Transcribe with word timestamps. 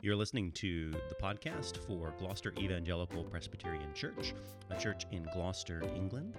You're 0.00 0.14
listening 0.14 0.52
to 0.52 0.92
the 0.92 1.16
podcast 1.20 1.78
for 1.78 2.14
Gloucester 2.20 2.54
Evangelical 2.56 3.24
Presbyterian 3.24 3.92
Church, 3.94 4.32
a 4.70 4.78
church 4.78 5.06
in 5.10 5.24
Gloucester, 5.34 5.82
England. 5.96 6.36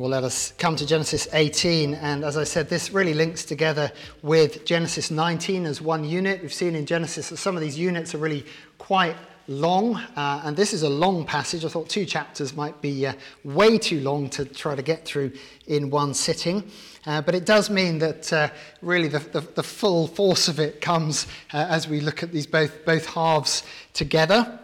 Well, 0.00 0.08
let 0.08 0.24
us 0.24 0.54
come 0.56 0.76
to 0.76 0.86
Genesis 0.86 1.28
18. 1.30 1.92
And 1.92 2.24
as 2.24 2.38
I 2.38 2.44
said, 2.44 2.70
this 2.70 2.90
really 2.90 3.12
links 3.12 3.44
together 3.44 3.92
with 4.22 4.64
Genesis 4.64 5.10
19 5.10 5.66
as 5.66 5.82
one 5.82 6.04
unit. 6.04 6.40
We've 6.40 6.50
seen 6.50 6.74
in 6.74 6.86
Genesis 6.86 7.28
that 7.28 7.36
some 7.36 7.54
of 7.54 7.60
these 7.60 7.78
units 7.78 8.14
are 8.14 8.18
really 8.18 8.46
quite 8.78 9.14
long. 9.46 9.96
Uh, 10.16 10.40
and 10.42 10.56
this 10.56 10.72
is 10.72 10.84
a 10.84 10.88
long 10.88 11.26
passage. 11.26 11.66
I 11.66 11.68
thought 11.68 11.90
two 11.90 12.06
chapters 12.06 12.56
might 12.56 12.80
be 12.80 13.08
uh, 13.08 13.12
way 13.44 13.76
too 13.76 14.00
long 14.00 14.30
to 14.30 14.46
try 14.46 14.74
to 14.74 14.80
get 14.80 15.04
through 15.04 15.32
in 15.66 15.90
one 15.90 16.14
sitting. 16.14 16.70
Uh, 17.04 17.20
but 17.20 17.34
it 17.34 17.44
does 17.44 17.68
mean 17.68 17.98
that 17.98 18.32
uh, 18.32 18.48
really 18.80 19.08
the, 19.08 19.18
the, 19.18 19.40
the, 19.40 19.62
full 19.62 20.06
force 20.06 20.48
of 20.48 20.58
it 20.58 20.80
comes 20.80 21.26
uh, 21.52 21.66
as 21.68 21.86
we 21.86 22.00
look 22.00 22.22
at 22.22 22.32
these 22.32 22.46
both, 22.46 22.86
both 22.86 23.04
halves 23.04 23.64
together. 23.92 24.58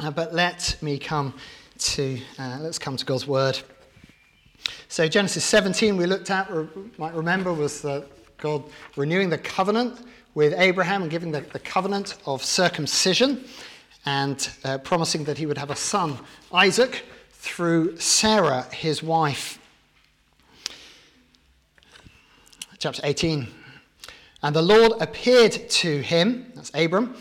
Uh, 0.00 0.10
but 0.10 0.34
let 0.34 0.76
me 0.82 0.98
come 0.98 1.32
to, 1.78 2.18
let's 2.38 2.80
come 2.80 2.96
to 2.96 3.04
God's 3.04 3.28
word. 3.28 3.62
So, 4.94 5.08
Genesis 5.08 5.44
17, 5.46 5.96
we 5.96 6.06
looked 6.06 6.30
at, 6.30 6.48
might 6.98 7.14
remember, 7.14 7.52
was 7.52 7.84
God 8.38 8.62
renewing 8.94 9.28
the 9.28 9.38
covenant 9.38 10.06
with 10.36 10.54
Abraham 10.56 11.02
and 11.02 11.10
giving 11.10 11.32
the, 11.32 11.40
the 11.40 11.58
covenant 11.58 12.16
of 12.26 12.44
circumcision 12.44 13.44
and 14.06 14.48
uh, 14.62 14.78
promising 14.78 15.24
that 15.24 15.36
he 15.36 15.46
would 15.46 15.58
have 15.58 15.72
a 15.72 15.74
son, 15.74 16.16
Isaac, 16.52 17.06
through 17.32 17.98
Sarah, 17.98 18.68
his 18.72 19.02
wife. 19.02 19.58
Chapter 22.78 23.00
18. 23.02 23.48
And 24.44 24.54
the 24.54 24.62
Lord 24.62 24.92
appeared 25.02 25.68
to 25.70 26.02
him, 26.02 26.52
that's 26.54 26.70
Abram, 26.72 27.16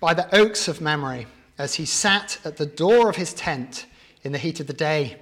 by 0.00 0.12
the 0.12 0.28
oaks 0.36 0.68
of 0.68 0.82
Mamre, 0.82 1.24
as 1.56 1.76
he 1.76 1.86
sat 1.86 2.38
at 2.44 2.58
the 2.58 2.66
door 2.66 3.08
of 3.08 3.16
his 3.16 3.32
tent 3.32 3.86
in 4.22 4.32
the 4.32 4.38
heat 4.38 4.60
of 4.60 4.66
the 4.66 4.74
day. 4.74 5.16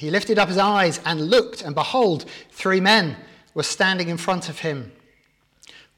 He 0.00 0.10
lifted 0.10 0.38
up 0.38 0.48
his 0.48 0.56
eyes 0.56 0.98
and 1.04 1.28
looked, 1.28 1.60
and 1.60 1.74
behold, 1.74 2.24
three 2.50 2.80
men 2.80 3.18
were 3.52 3.62
standing 3.62 4.08
in 4.08 4.16
front 4.16 4.48
of 4.48 4.60
him. 4.60 4.92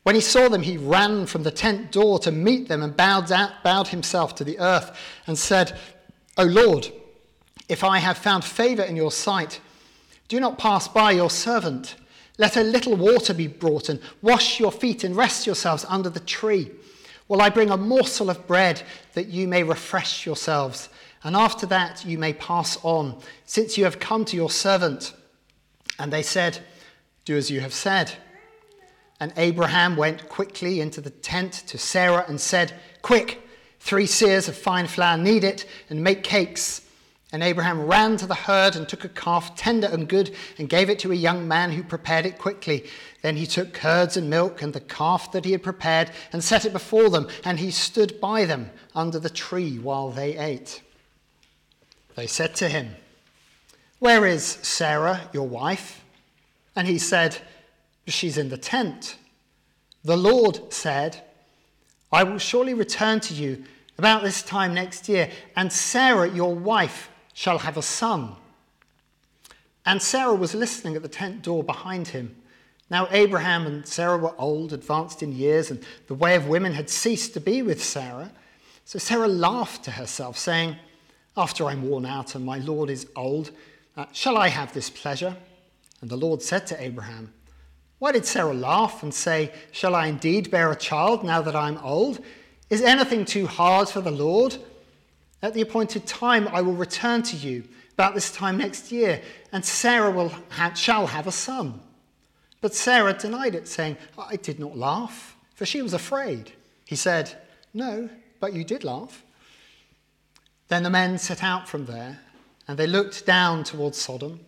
When 0.02 0.16
he 0.16 0.20
saw 0.20 0.48
them, 0.48 0.62
he 0.62 0.76
ran 0.76 1.26
from 1.26 1.44
the 1.44 1.52
tent 1.52 1.92
door 1.92 2.18
to 2.18 2.32
meet 2.32 2.66
them 2.66 2.82
and 2.82 2.96
bowed, 2.96 3.30
out, 3.30 3.62
bowed 3.62 3.86
himself 3.86 4.34
to 4.34 4.44
the 4.44 4.58
earth 4.58 4.98
and 5.28 5.38
said, 5.38 5.78
O 6.36 6.42
Lord, 6.42 6.90
if 7.68 7.84
I 7.84 7.98
have 7.98 8.18
found 8.18 8.44
favor 8.44 8.82
in 8.82 8.96
your 8.96 9.12
sight, 9.12 9.60
do 10.26 10.40
not 10.40 10.58
pass 10.58 10.88
by 10.88 11.12
your 11.12 11.30
servant. 11.30 11.94
Let 12.38 12.56
a 12.56 12.64
little 12.64 12.96
water 12.96 13.32
be 13.32 13.46
brought 13.46 13.88
and 13.88 14.00
wash 14.20 14.58
your 14.58 14.72
feet 14.72 15.04
and 15.04 15.14
rest 15.14 15.46
yourselves 15.46 15.86
under 15.88 16.10
the 16.10 16.18
tree, 16.18 16.72
while 17.28 17.40
I 17.40 17.50
bring 17.50 17.70
a 17.70 17.76
morsel 17.76 18.30
of 18.30 18.48
bread 18.48 18.82
that 19.12 19.28
you 19.28 19.46
may 19.46 19.62
refresh 19.62 20.26
yourselves 20.26 20.88
and 21.24 21.36
after 21.36 21.66
that 21.66 22.04
you 22.04 22.18
may 22.18 22.32
pass 22.32 22.78
on, 22.82 23.20
since 23.44 23.78
you 23.78 23.84
have 23.84 23.98
come 23.98 24.24
to 24.26 24.36
your 24.36 24.50
servant. 24.50 25.14
And 25.98 26.12
they 26.12 26.22
said, 26.22 26.58
Do 27.24 27.36
as 27.36 27.50
you 27.50 27.60
have 27.60 27.74
said. 27.74 28.12
And 29.20 29.32
Abraham 29.36 29.96
went 29.96 30.28
quickly 30.28 30.80
into 30.80 31.00
the 31.00 31.10
tent 31.10 31.52
to 31.68 31.78
Sarah 31.78 32.24
and 32.26 32.40
said, 32.40 32.74
Quick, 33.02 33.40
three 33.78 34.06
seahs 34.06 34.48
of 34.48 34.56
fine 34.56 34.88
flour, 34.88 35.16
knead 35.16 35.44
it, 35.44 35.64
and 35.88 36.02
make 36.02 36.24
cakes. 36.24 36.82
And 37.30 37.42
Abraham 37.42 37.86
ran 37.86 38.18
to 38.18 38.26
the 38.26 38.34
herd 38.34 38.76
and 38.76 38.86
took 38.86 39.04
a 39.04 39.08
calf, 39.08 39.56
tender 39.56 39.86
and 39.86 40.06
good, 40.06 40.34
and 40.58 40.68
gave 40.68 40.90
it 40.90 40.98
to 40.98 41.12
a 41.12 41.14
young 41.14 41.48
man 41.48 41.70
who 41.70 41.82
prepared 41.82 42.26
it 42.26 42.38
quickly. 42.38 42.84
Then 43.22 43.36
he 43.36 43.46
took 43.46 43.72
curds 43.72 44.18
and 44.18 44.28
milk 44.28 44.60
and 44.60 44.72
the 44.72 44.80
calf 44.80 45.32
that 45.32 45.44
he 45.44 45.52
had 45.52 45.62
prepared 45.62 46.10
and 46.32 46.44
set 46.44 46.66
it 46.66 46.74
before 46.74 47.08
them, 47.08 47.28
and 47.44 47.58
he 47.58 47.70
stood 47.70 48.20
by 48.20 48.44
them 48.44 48.70
under 48.94 49.18
the 49.18 49.30
tree 49.30 49.78
while 49.78 50.10
they 50.10 50.36
ate. 50.36 50.82
They 52.14 52.26
said 52.26 52.54
to 52.56 52.68
him, 52.68 52.96
Where 53.98 54.26
is 54.26 54.44
Sarah, 54.44 55.28
your 55.32 55.48
wife? 55.48 56.04
And 56.76 56.86
he 56.86 56.98
said, 56.98 57.38
She's 58.06 58.36
in 58.36 58.48
the 58.48 58.58
tent. 58.58 59.16
The 60.04 60.16
Lord 60.16 60.72
said, 60.72 61.22
I 62.12 62.24
will 62.24 62.38
surely 62.38 62.74
return 62.74 63.20
to 63.20 63.34
you 63.34 63.64
about 63.96 64.22
this 64.22 64.42
time 64.42 64.74
next 64.74 65.08
year, 65.08 65.30
and 65.54 65.72
Sarah, 65.72 66.28
your 66.28 66.54
wife, 66.54 67.08
shall 67.32 67.58
have 67.58 67.76
a 67.76 67.82
son. 67.82 68.32
And 69.86 70.02
Sarah 70.02 70.34
was 70.34 70.54
listening 70.54 70.96
at 70.96 71.02
the 71.02 71.08
tent 71.08 71.42
door 71.42 71.62
behind 71.62 72.08
him. 72.08 72.36
Now, 72.90 73.08
Abraham 73.10 73.66
and 73.66 73.86
Sarah 73.86 74.18
were 74.18 74.34
old, 74.38 74.72
advanced 74.72 75.22
in 75.22 75.32
years, 75.32 75.70
and 75.70 75.82
the 76.08 76.14
way 76.14 76.34
of 76.34 76.46
women 76.46 76.72
had 76.74 76.90
ceased 76.90 77.32
to 77.34 77.40
be 77.40 77.62
with 77.62 77.82
Sarah. 77.82 78.30
So 78.84 78.98
Sarah 78.98 79.28
laughed 79.28 79.84
to 79.84 79.92
herself, 79.92 80.36
saying, 80.36 80.76
after 81.36 81.66
I'm 81.66 81.88
worn 81.88 82.06
out 82.06 82.34
and 82.34 82.44
my 82.44 82.58
Lord 82.58 82.90
is 82.90 83.06
old, 83.16 83.50
uh, 83.96 84.06
shall 84.12 84.36
I 84.36 84.48
have 84.48 84.72
this 84.72 84.90
pleasure? 84.90 85.36
And 86.00 86.10
the 86.10 86.16
Lord 86.16 86.42
said 86.42 86.66
to 86.68 86.82
Abraham, 86.82 87.32
Why 87.98 88.12
did 88.12 88.26
Sarah 88.26 88.54
laugh 88.54 89.02
and 89.02 89.14
say, 89.14 89.52
Shall 89.70 89.94
I 89.94 90.06
indeed 90.06 90.50
bear 90.50 90.70
a 90.70 90.76
child 90.76 91.24
now 91.24 91.40
that 91.42 91.56
I'm 91.56 91.78
old? 91.78 92.20
Is 92.70 92.82
anything 92.82 93.24
too 93.24 93.46
hard 93.46 93.88
for 93.88 94.00
the 94.00 94.10
Lord? 94.10 94.56
At 95.42 95.54
the 95.54 95.60
appointed 95.60 96.06
time, 96.06 96.48
I 96.48 96.60
will 96.60 96.74
return 96.74 97.22
to 97.24 97.36
you 97.36 97.64
about 97.94 98.14
this 98.14 98.32
time 98.32 98.58
next 98.58 98.92
year, 98.92 99.20
and 99.52 99.64
Sarah 99.64 100.10
will 100.10 100.32
ha- 100.50 100.74
shall 100.74 101.06
have 101.06 101.26
a 101.26 101.32
son. 101.32 101.80
But 102.60 102.74
Sarah 102.74 103.12
denied 103.12 103.54
it, 103.54 103.68
saying, 103.68 103.96
I 104.16 104.36
did 104.36 104.58
not 104.60 104.76
laugh, 104.76 105.36
for 105.54 105.66
she 105.66 105.82
was 105.82 105.92
afraid. 105.92 106.52
He 106.86 106.96
said, 106.96 107.36
No, 107.74 108.08
but 108.40 108.52
you 108.52 108.64
did 108.64 108.84
laugh. 108.84 109.22
Then 110.72 110.84
the 110.84 110.88
men 110.88 111.18
set 111.18 111.42
out 111.42 111.68
from 111.68 111.84
there, 111.84 112.18
and 112.66 112.78
they 112.78 112.86
looked 112.86 113.26
down 113.26 113.62
towards 113.62 113.98
Sodom, 113.98 114.40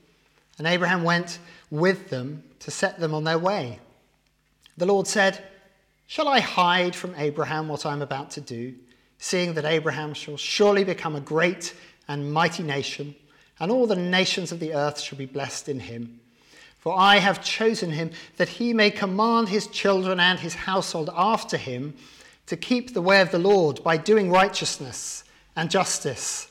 and 0.57 0.67
Abraham 0.67 1.05
went 1.05 1.39
with 1.71 2.09
them 2.09 2.45
to 2.61 2.71
set 2.71 2.99
them 2.99 3.13
on 3.13 3.25
their 3.25 3.39
way. 3.39 3.79
The 4.79 4.87
Lord 4.87 5.07
said, 5.07 5.45
Shall 6.07 6.27
I 6.27 6.41
hide 6.41 6.97
from 6.97 7.15
Abraham 7.19 7.69
what 7.69 7.85
I 7.85 7.93
am 7.93 8.01
about 8.01 8.31
to 8.31 8.41
do, 8.41 8.75
seeing 9.19 9.53
that 9.53 9.67
Abraham 9.67 10.15
shall 10.15 10.39
surely 10.39 10.83
become 10.83 11.15
a 11.15 11.21
great 11.21 11.75
and 12.09 12.33
mighty 12.33 12.63
nation, 12.63 13.15
and 13.61 13.71
all 13.71 13.87
the 13.87 13.95
nations 13.95 14.51
of 14.51 14.61
the 14.61 14.73
earth 14.73 15.01
shall 15.01 15.19
be 15.19 15.27
blessed 15.27 15.69
in 15.69 15.81
him? 15.81 16.21
For 16.79 16.99
I 16.99 17.19
have 17.19 17.45
chosen 17.45 17.91
him 17.91 18.13
that 18.39 18.49
he 18.49 18.73
may 18.73 18.91
command 18.91 19.51
his 19.51 19.67
children 19.67 20.19
and 20.21 20.39
his 20.39 20.55
household 20.55 21.11
after 21.15 21.59
him 21.59 21.93
to 22.47 22.57
keep 22.57 22.95
the 22.95 23.03
way 23.03 23.21
of 23.21 23.31
the 23.31 23.39
Lord 23.39 23.85
by 23.85 23.99
doing 23.99 24.31
righteousness 24.31 25.24
and 25.57 25.71
justice, 25.71 26.49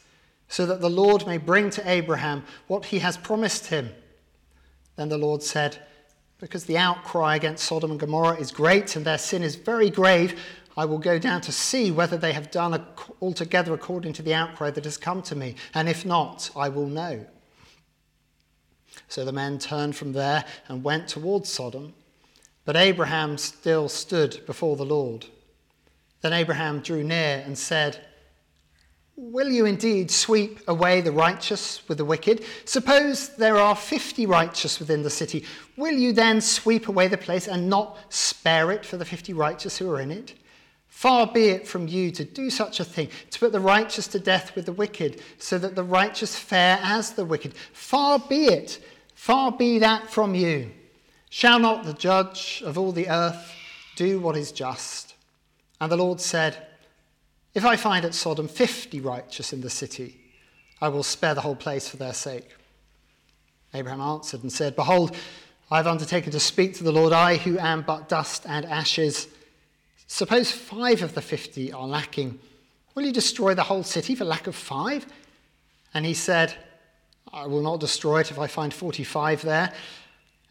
so 0.48 0.66
that 0.66 0.82
the 0.82 0.90
Lord 0.90 1.26
may 1.26 1.38
bring 1.38 1.70
to 1.72 1.90
Abraham 1.90 2.44
what 2.68 2.86
he 2.86 3.00
has 3.00 3.18
promised 3.18 3.68
him. 3.68 3.90
Then 4.96 5.10
the 5.10 5.18
Lord 5.18 5.42
said, 5.42 5.78
Because 6.40 6.66
the 6.66 6.78
outcry 6.78 7.36
against 7.36 7.66
Sodom 7.66 7.92
and 7.92 8.00
Gomorrah 8.00 8.38
is 8.38 8.52
great 8.52 8.96
and 8.96 9.06
their 9.06 9.18
sin 9.18 9.42
is 9.42 9.56
very 9.56 9.90
grave, 9.90 10.40
I 10.76 10.86
will 10.86 10.98
go 10.98 11.20
down 11.20 11.42
to 11.42 11.52
see 11.52 11.92
whether 11.92 12.18
they 12.18 12.34
have 12.34 12.50
done 12.50 12.84
altogether 13.22 13.74
according 13.74 14.14
to 14.14 14.24
the 14.24 14.34
outcry 14.34 14.72
that 14.72 14.86
has 14.86 14.98
come 14.98 15.22
to 15.24 15.36
me, 15.36 15.56
and 15.74 15.88
if 15.88 16.06
not, 16.06 16.50
I 16.56 16.70
will 16.70 16.88
know. 16.88 17.26
So 19.08 19.24
the 19.24 19.32
men 19.32 19.60
turned 19.60 19.96
from 19.96 20.14
there 20.14 20.46
and 20.68 20.84
went 20.84 21.08
towards 21.08 21.50
Sodom, 21.50 21.94
but 22.66 22.76
Abraham 22.76 23.38
still 23.38 23.88
stood 23.90 24.44
before 24.46 24.76
the 24.76 24.86
Lord. 24.86 25.28
Then 26.22 26.34
Abraham 26.34 26.80
drew 26.80 27.04
near 27.04 27.44
and 27.46 27.58
said, 27.58 28.00
Will 29.16 29.50
you 29.50 29.66
indeed 29.66 30.10
sweep 30.10 30.60
away 30.68 31.02
the 31.02 31.12
righteous 31.12 31.88
with 31.88 32.00
the 32.00 32.06
wicked? 32.06 32.44
Suppose 32.66 33.30
there 33.30 33.58
are 33.58 33.76
fifty 33.76 34.26
righteous 34.26 34.80
within 34.80 35.04
the 35.04 35.10
city. 35.10 35.46
Will 35.78 35.94
you 35.94 36.14
then 36.14 36.42
sweep 36.42 36.88
away 36.88 37.08
the 37.08 37.18
place 37.18 37.48
and 37.48 37.70
not 37.70 37.98
spare 38.10 38.72
it 38.72 38.86
for 38.86 38.98
the 38.98 39.06
fifty 39.06 39.32
righteous 39.32 39.78
who 39.78 39.90
are 39.92 40.00
in 40.00 40.10
it? 40.10 40.34
Far 40.88 41.28
be 41.28 41.50
it 41.50 41.68
from 41.68 41.88
you 41.88 42.12
to 42.12 42.24
do 42.24 42.50
such 42.50 42.80
a 42.80 42.86
thing, 42.86 43.10
to 43.30 43.40
put 43.40 43.52
the 43.52 43.60
righteous 43.60 44.08
to 44.08 44.20
death 44.20 44.56
with 44.56 44.66
the 44.66 44.74
wicked, 44.74 45.22
so 45.38 45.58
that 45.58 45.76
the 45.76 45.84
righteous 45.84 46.36
fare 46.36 46.80
as 46.82 47.12
the 47.12 47.26
wicked. 47.26 47.54
Far 47.74 48.18
be 48.18 48.46
it, 48.46 48.84
far 49.14 49.52
be 49.52 49.80
that 49.80 50.10
from 50.10 50.34
you. 50.34 50.72
Shall 51.30 51.60
not 51.60 51.84
the 51.84 51.94
judge 51.94 52.64
of 52.66 52.78
all 52.78 52.92
the 52.92 53.10
earth 53.10 53.52
do 53.96 54.20
what 54.20 54.38
is 54.38 54.52
just? 54.52 55.16
And 55.82 55.92
the 55.92 55.98
Lord 55.98 56.22
said, 56.22 56.68
if 57.54 57.66
I 57.66 57.76
find 57.76 58.06
at 58.06 58.14
Sodom 58.14 58.48
50 58.48 59.00
righteous 59.02 59.54
in 59.54 59.62
the 59.62 59.70
city, 59.70 60.20
I 60.82 60.90
will 60.90 61.04
spare 61.04 61.36
the 61.36 61.42
whole 61.42 61.56
place 61.56 61.88
for 61.88 61.98
their 61.98 62.14
sake. 62.14 62.50
Abraham 63.74 64.02
answered 64.02 64.44
and 64.44 64.52
said, 64.52 64.76
Behold, 64.76 65.16
I 65.72 65.78
have 65.78 65.88
undertaken 65.88 66.32
to 66.32 66.40
speak 66.40 66.76
to 66.76 66.84
the 66.84 66.92
Lord, 66.92 67.14
I 67.14 67.38
who 67.38 67.58
am 67.58 67.82
but 67.82 68.10
dust 68.10 68.46
and 68.48 68.66
ashes. 68.66 69.28
Suppose 70.08 70.52
five 70.52 71.02
of 71.02 71.16
the 71.16 71.22
fifty 71.22 71.72
are 71.72 71.88
lacking. 71.88 72.40
Will 72.94 73.04
you 73.04 73.12
destroy 73.12 73.56
the 73.56 73.64
whole 73.64 73.84
city 73.84 74.14
for 74.14 74.26
lack 74.26 74.48
of 74.48 74.56
five? 74.56 75.06
And 75.94 76.06
he 76.06 76.14
said, 76.14 76.54
I 77.32 77.48
will 77.48 77.62
not 77.62 77.80
destroy 77.80 78.20
it 78.20 78.30
if 78.30 78.38
I 78.38 78.48
find 78.48 78.74
45 78.74 79.42
there. 79.42 79.74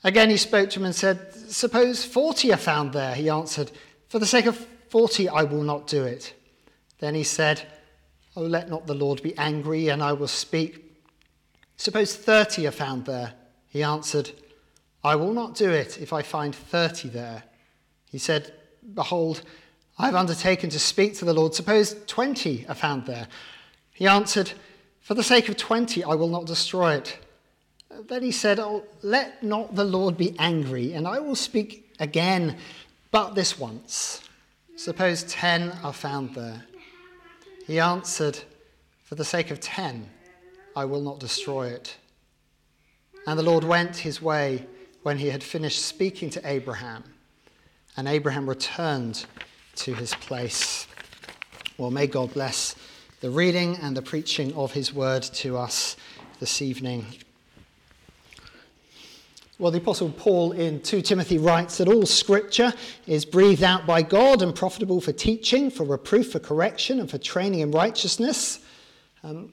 Again, 0.02 0.30
he 0.30 0.36
spoke 0.36 0.70
to 0.70 0.80
him 0.80 0.86
and 0.86 0.94
said, 0.94 1.32
Suppose 1.48 2.04
40 2.04 2.52
are 2.52 2.56
found 2.56 2.92
there. 2.92 3.14
He 3.14 3.28
answered, 3.28 3.70
For 4.08 4.18
the 4.18 4.26
sake 4.26 4.46
of 4.46 4.56
40, 4.88 5.28
I 5.28 5.44
will 5.44 5.62
not 5.62 5.86
do 5.86 6.02
it. 6.02 6.34
Then 7.02 7.16
he 7.16 7.24
said, 7.24 7.66
Oh, 8.36 8.42
let 8.42 8.70
not 8.70 8.86
the 8.86 8.94
Lord 8.94 9.24
be 9.24 9.36
angry, 9.36 9.88
and 9.88 10.00
I 10.00 10.12
will 10.12 10.28
speak. 10.28 11.02
Suppose 11.76 12.14
30 12.14 12.68
are 12.68 12.70
found 12.70 13.06
there. 13.06 13.32
He 13.68 13.82
answered, 13.82 14.30
I 15.02 15.16
will 15.16 15.32
not 15.32 15.56
do 15.56 15.68
it 15.68 16.00
if 16.00 16.12
I 16.12 16.22
find 16.22 16.54
30 16.54 17.08
there. 17.08 17.42
He 18.12 18.18
said, 18.18 18.54
Behold, 18.94 19.42
I 19.98 20.06
have 20.06 20.14
undertaken 20.14 20.70
to 20.70 20.78
speak 20.78 21.14
to 21.16 21.24
the 21.24 21.34
Lord. 21.34 21.56
Suppose 21.56 21.96
20 22.06 22.66
are 22.68 22.74
found 22.76 23.06
there. 23.06 23.26
He 23.90 24.06
answered, 24.06 24.52
For 25.00 25.14
the 25.14 25.24
sake 25.24 25.48
of 25.48 25.56
20, 25.56 26.04
I 26.04 26.14
will 26.14 26.28
not 26.28 26.46
destroy 26.46 26.94
it. 26.94 27.18
Then 28.06 28.22
he 28.22 28.30
said, 28.30 28.60
Oh, 28.60 28.84
let 29.02 29.42
not 29.42 29.74
the 29.74 29.82
Lord 29.82 30.16
be 30.16 30.36
angry, 30.38 30.92
and 30.92 31.08
I 31.08 31.18
will 31.18 31.34
speak 31.34 31.92
again, 31.98 32.58
but 33.10 33.34
this 33.34 33.58
once. 33.58 34.22
Suppose 34.76 35.24
10 35.24 35.72
are 35.82 35.92
found 35.92 36.36
there. 36.36 36.62
He 37.66 37.78
answered, 37.78 38.38
For 39.04 39.14
the 39.14 39.24
sake 39.24 39.50
of 39.50 39.60
10, 39.60 40.08
I 40.74 40.84
will 40.84 41.00
not 41.00 41.20
destroy 41.20 41.68
it. 41.68 41.96
And 43.26 43.38
the 43.38 43.44
Lord 43.44 43.64
went 43.64 43.96
his 43.96 44.20
way 44.20 44.66
when 45.02 45.18
he 45.18 45.28
had 45.28 45.42
finished 45.42 45.84
speaking 45.84 46.30
to 46.30 46.48
Abraham, 46.48 47.04
and 47.96 48.08
Abraham 48.08 48.48
returned 48.48 49.26
to 49.76 49.94
his 49.94 50.14
place. 50.14 50.86
Well, 51.78 51.90
may 51.90 52.06
God 52.06 52.34
bless 52.34 52.74
the 53.20 53.30
reading 53.30 53.76
and 53.76 53.96
the 53.96 54.02
preaching 54.02 54.52
of 54.54 54.72
his 54.72 54.92
word 54.92 55.22
to 55.22 55.56
us 55.56 55.96
this 56.40 56.60
evening. 56.60 57.06
Well, 59.62 59.70
the 59.70 59.78
Apostle 59.78 60.10
Paul 60.10 60.50
in 60.50 60.80
2 60.80 61.02
Timothy 61.02 61.38
writes 61.38 61.78
that 61.78 61.86
all 61.86 62.04
scripture 62.04 62.74
is 63.06 63.24
breathed 63.24 63.62
out 63.62 63.86
by 63.86 64.02
God 64.02 64.42
and 64.42 64.52
profitable 64.52 65.00
for 65.00 65.12
teaching, 65.12 65.70
for 65.70 65.84
reproof, 65.84 66.32
for 66.32 66.40
correction, 66.40 66.98
and 66.98 67.08
for 67.08 67.16
training 67.16 67.60
in 67.60 67.70
righteousness. 67.70 68.58
Um, 69.22 69.52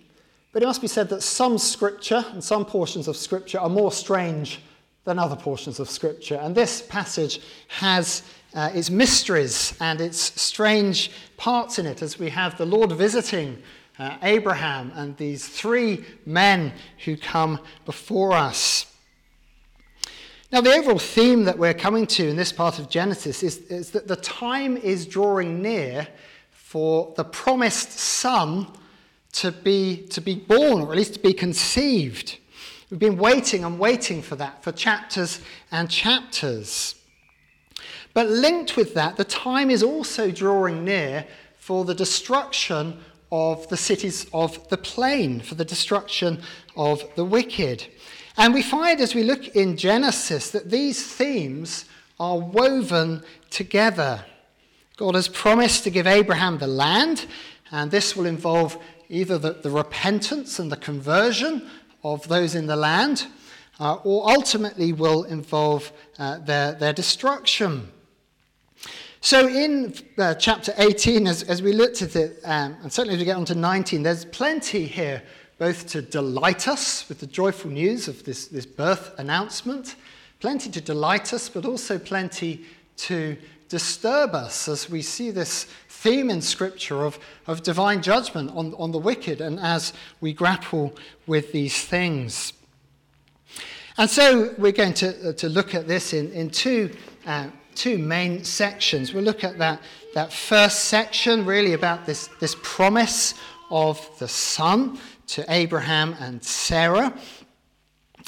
but 0.51 0.63
it 0.63 0.65
must 0.65 0.81
be 0.81 0.88
said 0.88 1.09
that 1.09 1.21
some 1.21 1.59
scripture 1.59 2.25
and 2.31 2.44
some 2.44 2.65
portions 2.65 3.07
of 3.07 3.17
scripture 3.17 3.59
are 3.59 3.69
more 3.69 3.91
strange 3.91 4.61
than 5.03 5.19
other 5.19 5.35
portions 5.35 5.79
of 5.79 5.88
scripture. 5.91 6.39
And 6.41 6.56
this 6.56 6.81
passage 6.81 7.39
has 7.67 8.23
uh, 8.56 8.71
its 8.73 8.89
mysteries 8.89 9.77
and 9.79 10.01
its 10.01 10.17
strange 10.41 11.11
parts 11.38 11.77
in 11.77 11.85
it 11.85 12.01
as 12.01 12.17
we 12.17 12.31
have 12.31 12.57
the 12.57 12.65
Lord 12.65 12.94
visiting 12.94 13.61
uh, 14.00 14.17
Abraham 14.23 14.91
and 14.95 15.15
these 15.17 15.47
three 15.47 16.03
men 16.25 16.73
who 17.06 17.15
come 17.15 17.59
before 17.85 18.31
us. 18.31 18.88
Now, 20.51 20.62
the 20.62 20.74
overall 20.74 20.98
theme 20.98 21.44
that 21.44 21.60
we're 21.60 21.75
coming 21.75 22.07
to 22.07 22.28
in 22.28 22.36
this 22.36 22.51
part 22.51 22.80
of 22.80 22.90
Genesis 22.90 23.44
is, 23.44 23.57
is 23.68 23.92
that 23.92 24.07
the 24.07 24.16
time 24.16 24.78
is 24.78 25.06
drawing 25.06 25.62
near 25.62 26.07
for 26.50 27.13
the 27.16 27.24
promised 27.24 27.92
son 27.92 28.66
to 29.34 29.51
be, 29.51 30.07
to 30.07 30.22
be 30.22 30.34
born, 30.34 30.81
or 30.81 30.92
at 30.92 30.98
least 30.98 31.13
to 31.13 31.19
be 31.19 31.34
conceived. 31.34 32.40
We've 32.90 33.00
been 33.00 33.19
waiting 33.19 33.63
and 33.63 33.78
waiting 33.78 34.24
for 34.24 34.36
that 34.38 34.63
for 34.63 34.72
chapters 34.72 35.40
and 35.72 35.88
chapters. 35.88 36.95
But 38.16 38.28
linked 38.28 38.75
with 38.75 38.95
that, 38.95 39.18
the 39.18 39.25
time 39.25 39.69
is 39.69 39.84
also 39.84 40.31
drawing 40.31 40.84
near 40.84 41.28
for 41.60 41.86
the 41.86 41.94
destruction 41.94 43.00
of 43.31 43.68
the 43.69 43.78
cities 43.78 44.25
of 44.34 44.68
the 44.69 44.78
plain, 44.78 45.42
for 45.42 45.54
the 45.54 45.63
destruction 45.66 46.42
of 46.75 47.04
the 47.16 47.24
wicked. 47.24 47.86
And 48.39 48.53
we 48.53 48.62
find 48.62 49.01
as 49.01 49.13
we 49.13 49.24
look 49.24 49.50
in 49.50 49.75
Genesis 49.75 50.50
that 50.51 50.69
these 50.69 51.06
themes 51.06 51.83
are 52.21 52.39
woven 52.39 53.21
together. 53.50 54.24
God 54.95 55.15
has 55.15 55.27
promised 55.27 55.83
to 55.83 55.89
give 55.89 56.07
Abraham 56.07 56.57
the 56.57 56.65
land, 56.65 57.25
and 57.69 57.91
this 57.91 58.15
will 58.15 58.25
involve 58.25 58.81
either 59.09 59.38
the, 59.38 59.51
the 59.51 59.69
repentance 59.69 60.57
and 60.57 60.71
the 60.71 60.77
conversion 60.77 61.69
of 62.01 62.25
those 62.30 62.56
in 62.56 62.68
the 62.68 62.77
land, 62.77 63.27
uh, 63.77 63.95
or 64.06 64.31
ultimately 64.31 64.94
will 64.94 65.25
involve 65.25 65.92
uh, 66.18 66.38
their, 66.38 66.71
their 66.71 66.94
destruction. 66.94 67.92
So, 69.19 69.50
in 69.50 69.94
uh, 70.18 70.35
chapter 70.35 70.74
18, 70.77 71.27
as, 71.27 71.44
as 71.44 71.62
we 71.62 71.74
looked 71.74 72.01
at 72.01 72.15
it, 72.15 72.39
um, 72.45 72.77
and 72.83 72.94
certainly 72.94 73.15
as 73.15 73.19
we 73.19 73.25
get 73.25 73.35
on 73.35 73.44
to 73.45 73.56
19, 73.56 74.01
there's 74.01 74.24
plenty 74.24 74.85
here 74.85 75.24
both 75.59 75.88
to 75.88 76.01
delight 76.01 76.69
us 76.69 77.07
with 77.09 77.19
the 77.19 77.27
joyful 77.27 77.69
news 77.69 78.07
of 78.07 78.23
this, 78.23 78.47
this 78.47 78.65
birth 78.65 79.13
announcement, 79.19 79.95
plenty 80.39 80.71
to 80.71 80.79
delight 80.79 81.33
us, 81.33 81.50
but 81.50 81.65
also 81.65 82.00
plenty 82.00 82.65
to 82.95 83.38
disturb 83.67 84.33
us 84.33 84.69
as 84.69 84.89
we 84.89 85.01
see 85.01 85.31
this 85.31 85.65
theme 85.89 86.29
in 86.29 86.41
Scripture 86.41 87.03
of, 87.03 87.19
of 87.45 87.61
divine 87.61 88.01
judgment 88.01 88.50
on, 88.56 88.73
on 88.75 88.94
the 88.94 88.97
wicked 88.97 89.41
and 89.41 89.59
as 89.59 89.91
we 90.21 90.31
grapple 90.31 90.95
with 91.27 91.51
these 91.51 91.83
things. 91.83 92.53
And 93.97 94.09
so 94.09 94.56
we're 94.57 94.71
going 94.71 94.94
to, 94.94 95.29
uh, 95.29 95.33
to 95.33 95.50
look 95.50 95.75
at 95.75 95.89
this 95.89 96.13
in, 96.13 96.31
in 96.31 96.50
two, 96.50 96.89
uh, 97.25 97.50
two 97.75 97.97
main 97.97 98.45
sections. 98.45 99.13
We'll 99.13 99.25
look 99.25 99.44
at 99.44 99.57
that, 99.57 99.81
that 100.13 100.31
first 100.31 100.85
section, 100.85 101.45
really 101.45 101.73
about 101.73 102.06
this, 102.06 102.29
this 102.39 102.56
promise 102.63 103.33
of 103.69 104.09
the 104.19 104.27
Son 104.27 104.97
to 105.30 105.46
Abraham 105.48 106.16
and 106.20 106.44
Sarah. 106.44 107.14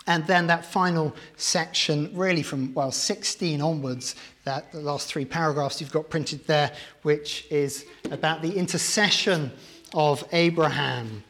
And 0.07 0.25
then 0.25 0.47
that 0.47 0.65
final 0.65 1.15
section, 1.35 2.11
really 2.13 2.43
from, 2.43 2.73
well, 2.73 2.91
16 2.91 3.61
onwards, 3.61 4.15
that 4.45 4.71
the 4.71 4.79
last 4.79 5.07
three 5.07 5.25
paragraphs 5.25 5.79
you've 5.79 5.91
got 5.91 6.09
printed 6.09 6.45
there, 6.47 6.71
which 7.03 7.45
is 7.51 7.85
about 8.09 8.41
the 8.41 8.55
intercession 8.55 9.51
of 9.93 10.23
Abraham. 10.31 11.23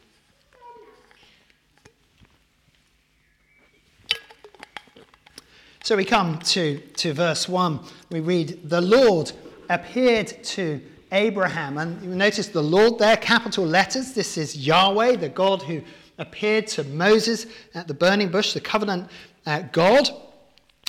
So 5.84 5.96
we 5.96 6.04
come 6.04 6.38
to, 6.38 6.78
to 6.78 7.12
verse 7.12 7.48
1. 7.48 7.80
We 8.10 8.20
read, 8.20 8.68
The 8.68 8.80
Lord 8.80 9.32
appeared 9.68 10.28
to 10.44 10.80
Abraham. 11.12 11.78
And 11.78 12.02
you 12.02 12.10
notice 12.10 12.48
the 12.48 12.62
Lord 12.62 12.98
there, 12.98 13.16
capital 13.16 13.64
letters. 13.64 14.14
This 14.14 14.36
is 14.36 14.56
Yahweh, 14.56 15.16
the 15.16 15.28
God 15.28 15.62
who 15.62 15.82
appeared 16.18 16.66
to 16.68 16.84
Moses 16.84 17.46
at 17.74 17.86
the 17.86 17.94
burning 17.94 18.30
bush, 18.30 18.54
the 18.54 18.60
covenant 18.60 19.08
uh, 19.46 19.62
God. 19.72 20.08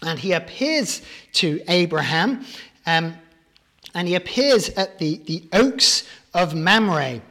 And 0.02 0.18
he 0.18 0.32
appears 0.32 1.02
to 1.34 1.62
Abraham. 1.68 2.46
Um, 2.86 3.16
and 3.94 4.08
he 4.08 4.16
appears 4.16 4.70
at 4.70 4.98
the, 4.98 5.22
the 5.26 5.44
oaks 5.54 6.08
of 6.34 6.56
Mamre. 6.56 7.22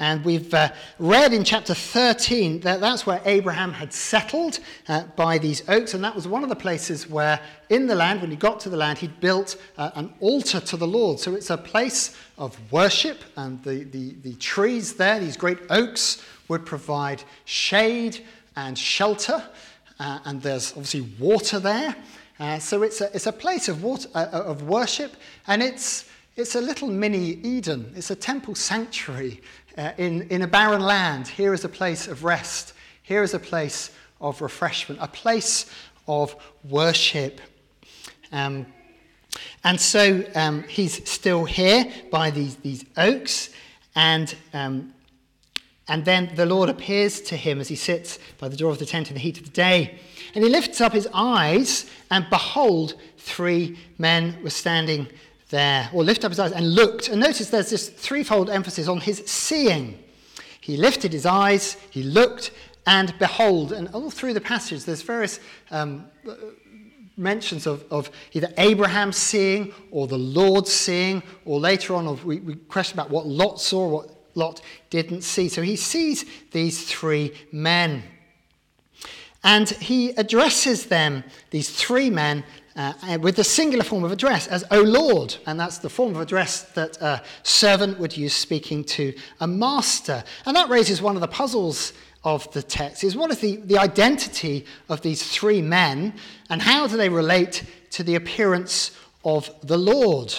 And 0.00 0.24
we've 0.24 0.52
uh, 0.54 0.70
read 0.98 1.34
in 1.34 1.44
chapter 1.44 1.74
13 1.74 2.60
that 2.60 2.80
that's 2.80 3.04
where 3.04 3.20
Abraham 3.26 3.70
had 3.70 3.92
settled 3.92 4.58
uh, 4.88 5.04
by 5.14 5.36
these 5.36 5.62
oaks. 5.68 5.92
And 5.92 6.02
that 6.02 6.14
was 6.14 6.26
one 6.26 6.42
of 6.42 6.48
the 6.48 6.56
places 6.56 7.06
where, 7.06 7.38
in 7.68 7.86
the 7.86 7.94
land, 7.94 8.22
when 8.22 8.30
he 8.30 8.36
got 8.36 8.60
to 8.60 8.70
the 8.70 8.78
land, 8.78 8.98
he'd 8.98 9.20
built 9.20 9.56
uh, 9.76 9.90
an 9.96 10.10
altar 10.20 10.58
to 10.58 10.76
the 10.78 10.86
Lord. 10.86 11.20
So 11.20 11.34
it's 11.34 11.50
a 11.50 11.58
place 11.58 12.16
of 12.38 12.58
worship. 12.72 13.18
And 13.36 13.62
the, 13.62 13.84
the, 13.84 14.14
the 14.22 14.34
trees 14.36 14.94
there, 14.94 15.20
these 15.20 15.36
great 15.36 15.58
oaks, 15.68 16.24
would 16.48 16.64
provide 16.64 17.22
shade 17.44 18.24
and 18.56 18.78
shelter. 18.78 19.44
Uh, 19.98 20.20
and 20.24 20.40
there's 20.40 20.70
obviously 20.72 21.02
water 21.18 21.58
there. 21.58 21.94
Uh, 22.38 22.58
so 22.58 22.82
it's 22.82 23.02
a, 23.02 23.14
it's 23.14 23.26
a 23.26 23.32
place 23.32 23.68
of, 23.68 23.82
water, 23.82 24.08
uh, 24.14 24.28
of 24.32 24.62
worship. 24.62 25.14
And 25.46 25.62
it's, 25.62 26.08
it's 26.36 26.54
a 26.54 26.60
little 26.60 26.88
mini 26.88 27.38
Eden. 27.42 27.92
It's 27.94 28.10
a 28.10 28.16
temple 28.16 28.54
sanctuary 28.54 29.42
uh, 29.76 29.92
in, 29.98 30.22
in 30.28 30.42
a 30.42 30.46
barren 30.46 30.80
land, 30.80 31.28
here 31.28 31.54
is 31.54 31.64
a 31.64 31.68
place 31.68 32.08
of 32.08 32.24
rest. 32.24 32.74
Here 33.02 33.22
is 33.22 33.34
a 33.34 33.38
place 33.38 33.90
of 34.20 34.40
refreshment, 34.42 35.00
a 35.02 35.08
place 35.08 35.70
of 36.06 36.34
worship. 36.68 37.40
Um, 38.32 38.66
and 39.64 39.80
so 39.80 40.24
um, 40.34 40.64
he's 40.64 41.08
still 41.08 41.44
here 41.44 41.84
by 42.10 42.30
these, 42.30 42.56
these 42.56 42.84
oaks, 42.96 43.50
and, 43.94 44.34
um, 44.52 44.94
and 45.88 46.04
then 46.04 46.32
the 46.34 46.46
Lord 46.46 46.68
appears 46.68 47.20
to 47.22 47.36
him 47.36 47.60
as 47.60 47.68
he 47.68 47.76
sits 47.76 48.18
by 48.38 48.48
the 48.48 48.56
door 48.56 48.70
of 48.70 48.78
the 48.78 48.86
tent 48.86 49.08
in 49.08 49.14
the 49.14 49.20
heat 49.20 49.38
of 49.38 49.44
the 49.44 49.50
day. 49.50 49.98
And 50.34 50.44
he 50.44 50.50
lifts 50.50 50.80
up 50.80 50.92
his 50.92 51.08
eyes, 51.12 51.86
and 52.10 52.26
behold, 52.30 52.94
three 53.18 53.78
men 53.98 54.38
were 54.42 54.50
standing 54.50 55.08
there, 55.50 55.90
or 55.92 56.02
lift 56.02 56.24
up 56.24 56.30
his 56.30 56.38
eyes 56.38 56.52
and 56.52 56.74
looked. 56.74 57.08
And 57.08 57.20
notice 57.20 57.50
there's 57.50 57.70
this 57.70 57.88
threefold 57.88 58.48
emphasis 58.48 58.88
on 58.88 59.00
his 59.00 59.22
seeing. 59.26 60.02
He 60.60 60.76
lifted 60.76 61.12
his 61.12 61.26
eyes, 61.26 61.76
he 61.90 62.02
looked, 62.02 62.52
and 62.86 63.16
behold. 63.18 63.72
And 63.72 63.88
all 63.88 64.10
through 64.10 64.34
the 64.34 64.40
passage, 64.40 64.84
there's 64.84 65.02
various 65.02 65.40
um, 65.70 66.06
mentions 67.16 67.66
of, 67.66 67.84
of 67.90 68.10
either 68.32 68.48
Abraham 68.58 69.12
seeing 69.12 69.72
or 69.90 70.06
the 70.06 70.18
Lord 70.18 70.66
seeing, 70.66 71.22
or 71.44 71.60
later 71.60 71.94
on, 71.94 72.22
we, 72.24 72.40
we 72.40 72.54
question 72.54 72.98
about 72.98 73.10
what 73.10 73.26
Lot 73.26 73.60
saw, 73.60 73.88
what 73.88 74.10
Lot 74.34 74.62
didn't 74.90 75.22
see. 75.22 75.48
So 75.48 75.62
he 75.62 75.76
sees 75.76 76.24
these 76.52 76.84
three 76.84 77.34
men. 77.52 78.02
And 79.42 79.68
he 79.68 80.10
addresses 80.10 80.86
them, 80.86 81.24
these 81.50 81.70
three 81.70 82.10
men, 82.10 82.44
uh, 82.80 83.18
with 83.20 83.36
the 83.36 83.44
singular 83.44 83.84
form 83.84 84.04
of 84.04 84.12
address 84.12 84.46
as 84.46 84.64
O 84.70 84.80
Lord. 84.80 85.36
And 85.46 85.60
that's 85.60 85.78
the 85.78 85.90
form 85.90 86.14
of 86.14 86.20
address 86.20 86.62
that 86.72 87.00
a 87.02 87.22
servant 87.42 87.98
would 87.98 88.16
use 88.16 88.34
speaking 88.34 88.84
to 88.84 89.14
a 89.40 89.46
master. 89.46 90.24
And 90.46 90.56
that 90.56 90.68
raises 90.68 91.02
one 91.02 91.14
of 91.14 91.20
the 91.20 91.28
puzzles 91.28 91.92
of 92.22 92.50
the 92.52 92.62
text 92.62 93.02
is 93.02 93.16
what 93.16 93.30
is 93.30 93.38
the, 93.38 93.56
the 93.56 93.78
identity 93.78 94.66
of 94.90 95.00
these 95.00 95.22
three 95.22 95.62
men 95.62 96.12
and 96.50 96.60
how 96.60 96.86
do 96.86 96.96
they 96.96 97.08
relate 97.08 97.64
to 97.90 98.02
the 98.02 98.14
appearance 98.14 98.90
of 99.24 99.50
the 99.62 99.78
Lord? 99.78 100.34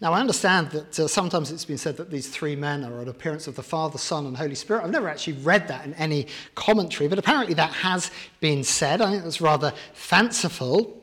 Now, 0.00 0.12
I 0.12 0.20
understand 0.20 0.70
that 0.70 1.00
uh, 1.00 1.08
sometimes 1.08 1.50
it's 1.50 1.64
been 1.64 1.78
said 1.78 1.96
that 1.96 2.10
these 2.10 2.28
three 2.28 2.54
men 2.54 2.84
are 2.84 3.00
an 3.00 3.08
appearance 3.08 3.48
of 3.48 3.56
the 3.56 3.64
Father, 3.64 3.98
Son, 3.98 4.26
and 4.26 4.36
Holy 4.36 4.54
Spirit. 4.54 4.84
I've 4.84 4.92
never 4.92 5.08
actually 5.08 5.32
read 5.38 5.66
that 5.68 5.84
in 5.84 5.92
any 5.94 6.28
commentary, 6.54 7.08
but 7.08 7.18
apparently 7.18 7.54
that 7.54 7.72
has 7.72 8.12
been 8.38 8.62
said. 8.62 9.00
I 9.00 9.10
think 9.10 9.24
that's 9.24 9.40
rather 9.40 9.72
fanciful. 9.94 10.97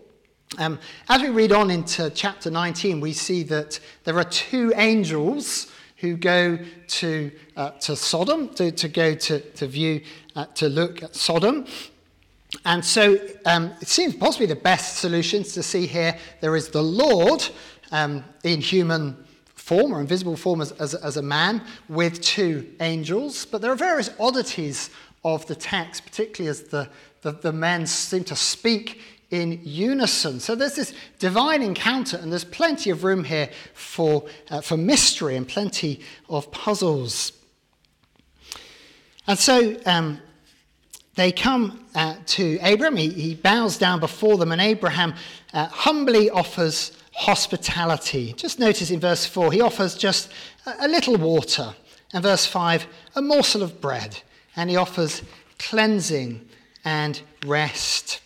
Um, 0.57 0.79
as 1.09 1.21
we 1.21 1.29
read 1.29 1.51
on 1.51 1.69
into 1.69 2.09
chapter 2.11 2.49
19, 2.49 3.01
we 3.01 3.11
see 3.13 3.43
that 3.43 3.79
there 4.05 4.17
are 4.17 4.23
two 4.23 4.71
angels 4.75 5.71
who 5.97 6.15
go 6.15 6.57
to, 6.87 7.31
uh, 7.57 7.71
to 7.71 7.95
Sodom, 7.95 8.49
to, 8.55 8.71
to 8.71 8.87
go 8.87 9.15
to, 9.15 9.39
to 9.39 9.67
view, 9.67 10.01
uh, 10.35 10.45
to 10.55 10.69
look 10.69 11.03
at 11.03 11.15
Sodom. 11.15 11.65
And 12.63 12.83
so 12.85 13.17
um, 13.45 13.73
it 13.81 13.87
seems 13.87 14.15
possibly 14.15 14.45
the 14.45 14.55
best 14.55 14.97
solutions 14.97 15.53
to 15.53 15.63
see 15.63 15.87
here 15.87 16.17
there 16.39 16.55
is 16.55 16.69
the 16.69 16.83
Lord 16.83 17.45
um, 17.91 18.23
in 18.43 18.61
human 18.61 19.17
form 19.55 19.93
or 19.93 19.99
invisible 19.99 20.37
form 20.37 20.61
as, 20.61 20.71
as, 20.73 20.93
as, 20.93 21.17
a 21.17 21.21
man 21.21 21.61
with 21.89 22.21
two 22.21 22.71
angels. 22.79 23.45
But 23.45 23.61
there 23.61 23.71
are 23.71 23.75
various 23.75 24.09
oddities 24.19 24.89
of 25.23 25.45
the 25.47 25.55
text, 25.55 26.05
particularly 26.05 26.49
as 26.49 26.63
the, 26.63 26.87
the, 27.21 27.31
the 27.31 27.51
men 27.51 27.87
seem 27.87 28.23
to 28.25 28.35
speak 28.35 29.01
in 29.31 29.59
unison. 29.63 30.39
So 30.39 30.55
there's 30.55 30.75
this 30.75 30.93
divine 31.19 31.61
encounter, 31.61 32.17
and 32.17 32.31
there's 32.31 32.43
plenty 32.43 32.89
of 32.89 33.03
room 33.03 33.23
here 33.23 33.49
for, 33.73 34.25
uh, 34.49 34.61
for 34.61 34.77
mystery 34.77 35.35
and 35.35 35.47
plenty 35.47 36.01
of 36.29 36.51
puzzles. 36.51 37.31
And 39.27 39.39
so 39.39 39.75
um, 39.85 40.21
they 41.15 41.31
come 41.31 41.85
uh, 41.95 42.15
to 42.27 42.59
Abraham. 42.61 42.97
He, 42.97 43.09
he, 43.09 43.35
bows 43.35 43.77
down 43.77 43.99
before 43.99 44.37
them, 44.37 44.51
and 44.51 44.61
Abraham 44.61 45.15
uh, 45.53 45.67
humbly 45.67 46.29
offers 46.29 46.91
hospitality. 47.13 48.33
Just 48.33 48.59
notice 48.59 48.91
in 48.91 48.99
verse 48.99 49.25
4, 49.25 49.51
he 49.51 49.61
offers 49.61 49.95
just 49.95 50.31
a, 50.65 50.85
a 50.85 50.87
little 50.87 51.17
water. 51.17 51.73
And 52.13 52.23
verse 52.23 52.45
5, 52.45 52.85
a 53.15 53.21
morsel 53.21 53.63
of 53.63 53.81
bread. 53.81 54.21
And 54.55 54.69
he 54.69 54.75
offers 54.75 55.21
cleansing 55.57 56.47
and 56.83 57.21
rest. 57.45 58.21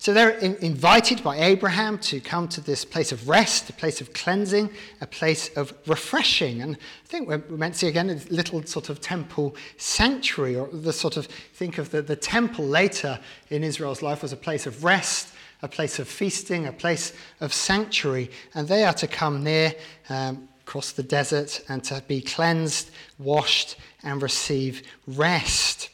So 0.00 0.14
they're 0.14 0.30
in, 0.38 0.56
invited 0.62 1.22
by 1.22 1.36
Abraham 1.36 1.98
to 1.98 2.20
come 2.20 2.48
to 2.48 2.62
this 2.62 2.86
place 2.86 3.12
of 3.12 3.28
rest, 3.28 3.68
a 3.68 3.74
place 3.74 4.00
of 4.00 4.14
cleansing, 4.14 4.70
a 5.02 5.06
place 5.06 5.50
of 5.58 5.74
refreshing. 5.86 6.62
And 6.62 6.76
I 6.76 7.06
think 7.06 7.28
we're, 7.28 7.42
meant 7.50 7.74
to 7.74 7.80
see 7.80 7.88
again 7.88 8.08
a 8.08 8.14
little 8.32 8.64
sort 8.64 8.88
of 8.88 9.02
temple 9.02 9.54
sanctuary, 9.76 10.56
or 10.56 10.68
the 10.68 10.94
sort 10.94 11.18
of 11.18 11.26
think 11.26 11.76
of 11.76 11.90
the, 11.90 12.00
the 12.00 12.16
temple 12.16 12.64
later 12.64 13.20
in 13.50 13.62
Israel's 13.62 14.00
life 14.00 14.22
was 14.22 14.32
a 14.32 14.38
place 14.38 14.66
of 14.66 14.84
rest, 14.84 15.34
a 15.60 15.68
place 15.68 15.98
of 15.98 16.08
feasting, 16.08 16.66
a 16.66 16.72
place 16.72 17.12
of 17.42 17.52
sanctuary. 17.52 18.30
And 18.54 18.68
they 18.68 18.84
are 18.84 18.94
to 18.94 19.06
come 19.06 19.44
near, 19.44 19.74
um, 20.08 20.48
across 20.62 20.92
the 20.92 21.02
desert, 21.02 21.60
and 21.68 21.84
to 21.84 22.02
be 22.08 22.22
cleansed, 22.22 22.90
washed, 23.18 23.76
and 24.02 24.22
receive 24.22 24.82
rest. 25.06 25.90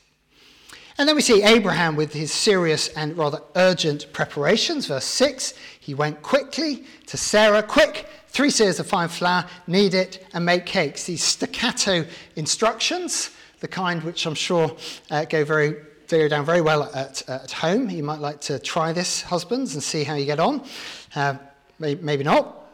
And 0.99 1.07
then 1.07 1.15
we 1.15 1.23
see 1.23 1.43
Abraham 1.43 1.95
with 1.95 2.15
his 2.15 2.33
serious 2.33 2.89
and 2.89 3.17
rather 3.19 3.43
urgent 3.55 4.11
preparations. 4.13 4.87
Verse 4.87 5.05
6 5.05 5.55
he 5.79 5.95
went 5.95 6.23
quickly 6.23 6.85
to 7.07 7.17
Sarah, 7.17 7.63
quick, 7.63 8.09
three 8.29 8.49
seahs 8.49 8.81
of 8.81 8.89
fine 8.89 9.09
flour, 9.09 9.47
knead 9.67 9.95
it, 9.95 10.27
and 10.33 10.45
make 10.45 10.67
cakes. 10.67 11.05
These 11.05 11.23
staccato 11.23 12.05
instructions, 12.35 13.31
the 13.61 13.69
kind 13.69 14.03
which 14.03 14.27
I'm 14.27 14.35
sure 14.35 14.75
uh, 15.11 15.27
go 15.27 15.45
very 15.45 15.77
go 16.09 16.29
down 16.29 16.45
very 16.45 16.61
well 16.61 16.85
at, 16.95 17.29
at 17.29 17.51
home. 17.51 17.91
You 17.91 18.03
might 18.03 18.21
like 18.21 18.41
to 18.43 18.59
try 18.59 18.93
this, 18.93 19.23
husbands, 19.23 19.75
and 19.75 19.83
see 19.83 20.05
how 20.05 20.15
you 20.15 20.27
get 20.27 20.41
on. 20.41 20.65
Uh, 21.15 21.35
maybe 21.79 22.25
not. 22.25 22.69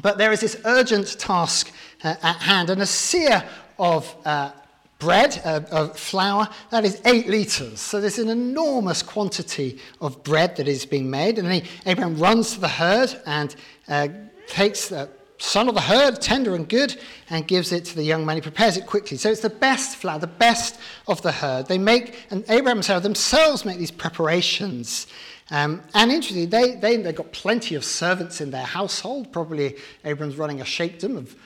But 0.00 0.18
there 0.18 0.32
is 0.32 0.40
this 0.40 0.60
urgent 0.64 1.18
task 1.18 1.70
uh, 2.04 2.14
at 2.22 2.36
hand, 2.36 2.70
and 2.70 2.80
a 2.82 2.84
seah 2.84 3.46
of 3.78 4.14
uh, 4.24 4.50
bread, 4.98 5.40
uh, 5.44 5.60
of 5.70 5.98
flour, 5.98 6.48
that 6.70 6.84
is 6.84 7.00
eight 7.04 7.28
litres. 7.28 7.80
So 7.80 8.00
there's 8.00 8.18
an 8.18 8.28
enormous 8.28 9.02
quantity 9.02 9.78
of 10.00 10.22
bread 10.24 10.56
that 10.56 10.68
is 10.68 10.86
being 10.86 11.10
made. 11.10 11.38
And 11.38 11.50
then 11.50 11.62
Abraham 11.84 12.16
runs 12.16 12.54
to 12.54 12.60
the 12.60 12.68
herd 12.68 13.14
and 13.26 13.54
uh, 13.88 14.08
takes 14.46 14.88
the 14.88 15.08
son 15.38 15.68
of 15.68 15.74
the 15.74 15.82
herd, 15.82 16.20
tender 16.20 16.54
and 16.54 16.68
good, 16.68 16.96
and 17.28 17.46
gives 17.46 17.72
it 17.72 17.84
to 17.84 17.94
the 17.94 18.02
young 18.02 18.24
man. 18.24 18.36
He 18.36 18.40
prepares 18.40 18.76
it 18.76 18.86
quickly. 18.86 19.16
So 19.16 19.30
it's 19.30 19.42
the 19.42 19.50
best 19.50 19.96
flour, 19.96 20.18
the 20.18 20.26
best 20.26 20.80
of 21.06 21.20
the 21.22 21.32
herd. 21.32 21.66
They 21.66 21.78
make, 21.78 22.26
and 22.30 22.44
Abraham 22.48 22.78
and 22.78 22.84
Sarah 22.84 23.00
themselves 23.00 23.64
make 23.64 23.78
these 23.78 23.90
preparations. 23.90 25.06
Um, 25.50 25.82
and 25.94 26.10
interestingly, 26.10 26.46
they, 26.46 26.74
they, 26.76 26.96
they've 26.96 27.14
got 27.14 27.32
plenty 27.32 27.74
of 27.74 27.84
servants 27.84 28.40
in 28.40 28.50
their 28.50 28.64
household. 28.64 29.30
Probably 29.30 29.76
Abraham's 30.04 30.36
running 30.36 30.60
a 30.60 30.64
sheikdom 30.64 31.16
of 31.16 31.36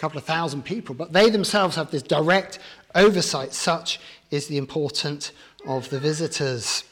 couple 0.00 0.18
of 0.18 0.24
thousand 0.24 0.64
people, 0.64 0.94
but 0.94 1.12
they 1.12 1.28
themselves 1.28 1.76
have 1.76 1.90
this 1.90 2.02
direct 2.02 2.58
oversight. 2.94 3.52
Such 3.52 4.00
is 4.30 4.46
the 4.46 4.56
importance 4.56 5.32
of 5.66 5.90
the 5.90 6.00
visitors. 6.00 6.84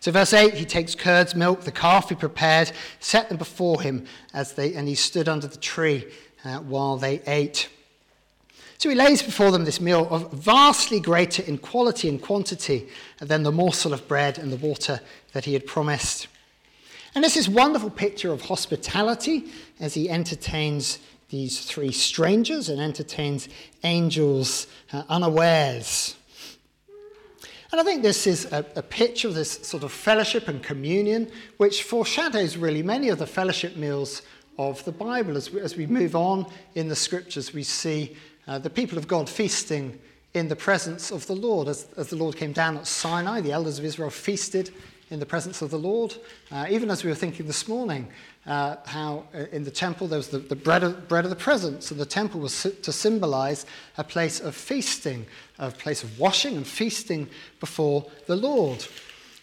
So, 0.00 0.10
verse 0.10 0.32
8, 0.32 0.54
he 0.54 0.64
takes 0.64 0.94
curds, 0.94 1.34
milk, 1.34 1.62
the 1.62 1.72
calf 1.72 2.08
he 2.08 2.16
prepared, 2.16 2.72
set 3.00 3.28
them 3.28 3.38
before 3.38 3.80
him, 3.80 4.04
as 4.34 4.52
they, 4.52 4.74
and 4.74 4.88
he 4.88 4.94
stood 4.94 5.28
under 5.28 5.46
the 5.46 5.56
tree 5.56 6.06
uh, 6.44 6.58
while 6.58 6.96
they 6.96 7.20
ate. 7.26 7.68
So 8.78 8.90
he 8.90 8.94
lays 8.94 9.22
before 9.22 9.50
them 9.50 9.64
this 9.64 9.80
meal 9.80 10.06
of 10.10 10.30
vastly 10.32 11.00
greater 11.00 11.42
in 11.42 11.56
quality 11.58 12.08
and 12.08 12.20
quantity 12.20 12.88
than 13.20 13.42
the 13.42 13.52
morsel 13.52 13.94
of 13.94 14.06
bread 14.06 14.38
and 14.38 14.52
the 14.52 14.56
water 14.56 15.00
that 15.32 15.46
he 15.46 15.54
had 15.54 15.66
promised. 15.66 16.28
And 17.14 17.24
this 17.24 17.38
is 17.38 17.48
wonderful 17.48 17.88
picture 17.88 18.32
of 18.32 18.42
hospitality 18.42 19.46
as 19.80 19.94
he 19.94 20.10
entertains 20.10 20.98
these 21.28 21.64
three 21.64 21.92
strangers 21.92 22.68
and 22.68 22.80
entertains 22.80 23.48
angels 23.82 24.66
uh, 24.92 25.02
unawares. 25.08 26.16
And 27.72 27.80
I 27.80 27.84
think 27.84 28.02
this 28.02 28.26
is 28.26 28.50
a, 28.52 28.64
a, 28.76 28.82
picture 28.82 29.28
of 29.28 29.34
this 29.34 29.50
sort 29.66 29.82
of 29.82 29.90
fellowship 29.90 30.46
and 30.46 30.62
communion, 30.62 31.30
which 31.56 31.82
foreshadows 31.82 32.56
really 32.56 32.82
many 32.82 33.08
of 33.08 33.18
the 33.18 33.26
fellowship 33.26 33.76
meals 33.76 34.22
of 34.56 34.84
the 34.84 34.92
Bible. 34.92 35.36
As 35.36 35.50
we, 35.50 35.60
as 35.60 35.76
we 35.76 35.86
move 35.86 36.14
on 36.14 36.46
in 36.74 36.88
the 36.88 36.96
scriptures, 36.96 37.52
we 37.52 37.64
see 37.64 38.16
uh, 38.46 38.58
the 38.58 38.70
people 38.70 38.98
of 38.98 39.08
God 39.08 39.28
feasting 39.28 39.98
in 40.32 40.48
the 40.48 40.56
presence 40.56 41.10
of 41.10 41.26
the 41.26 41.34
Lord. 41.34 41.66
As, 41.66 41.88
as 41.96 42.08
the 42.08 42.16
Lord 42.16 42.36
came 42.36 42.52
down 42.52 42.76
at 42.76 42.86
Sinai, 42.86 43.40
the 43.40 43.52
elders 43.52 43.78
of 43.78 43.84
Israel 43.84 44.10
feasted 44.10 44.72
in 45.10 45.20
the 45.20 45.26
presence 45.26 45.62
of 45.62 45.70
the 45.70 45.78
Lord. 45.78 46.14
Uh, 46.50 46.66
even 46.68 46.90
as 46.90 47.04
we 47.04 47.10
were 47.10 47.16
thinking 47.16 47.46
this 47.46 47.68
morning, 47.68 48.08
uh, 48.46 48.76
how 48.84 49.24
uh, 49.34 49.44
in 49.52 49.64
the 49.64 49.70
temple 49.70 50.08
there 50.08 50.18
was 50.18 50.28
the, 50.28 50.38
the 50.38 50.56
bread, 50.56 50.82
of, 50.82 51.08
bread 51.08 51.24
of 51.24 51.30
the 51.30 51.36
presence, 51.36 51.90
and 51.90 52.00
the 52.00 52.06
temple 52.06 52.40
was 52.40 52.62
to 52.82 52.92
symbolize 52.92 53.66
a 53.98 54.04
place 54.04 54.40
of 54.40 54.54
feasting, 54.54 55.26
a 55.58 55.70
place 55.70 56.02
of 56.02 56.18
washing 56.18 56.56
and 56.56 56.66
feasting 56.66 57.28
before 57.60 58.04
the 58.26 58.36
Lord. 58.36 58.84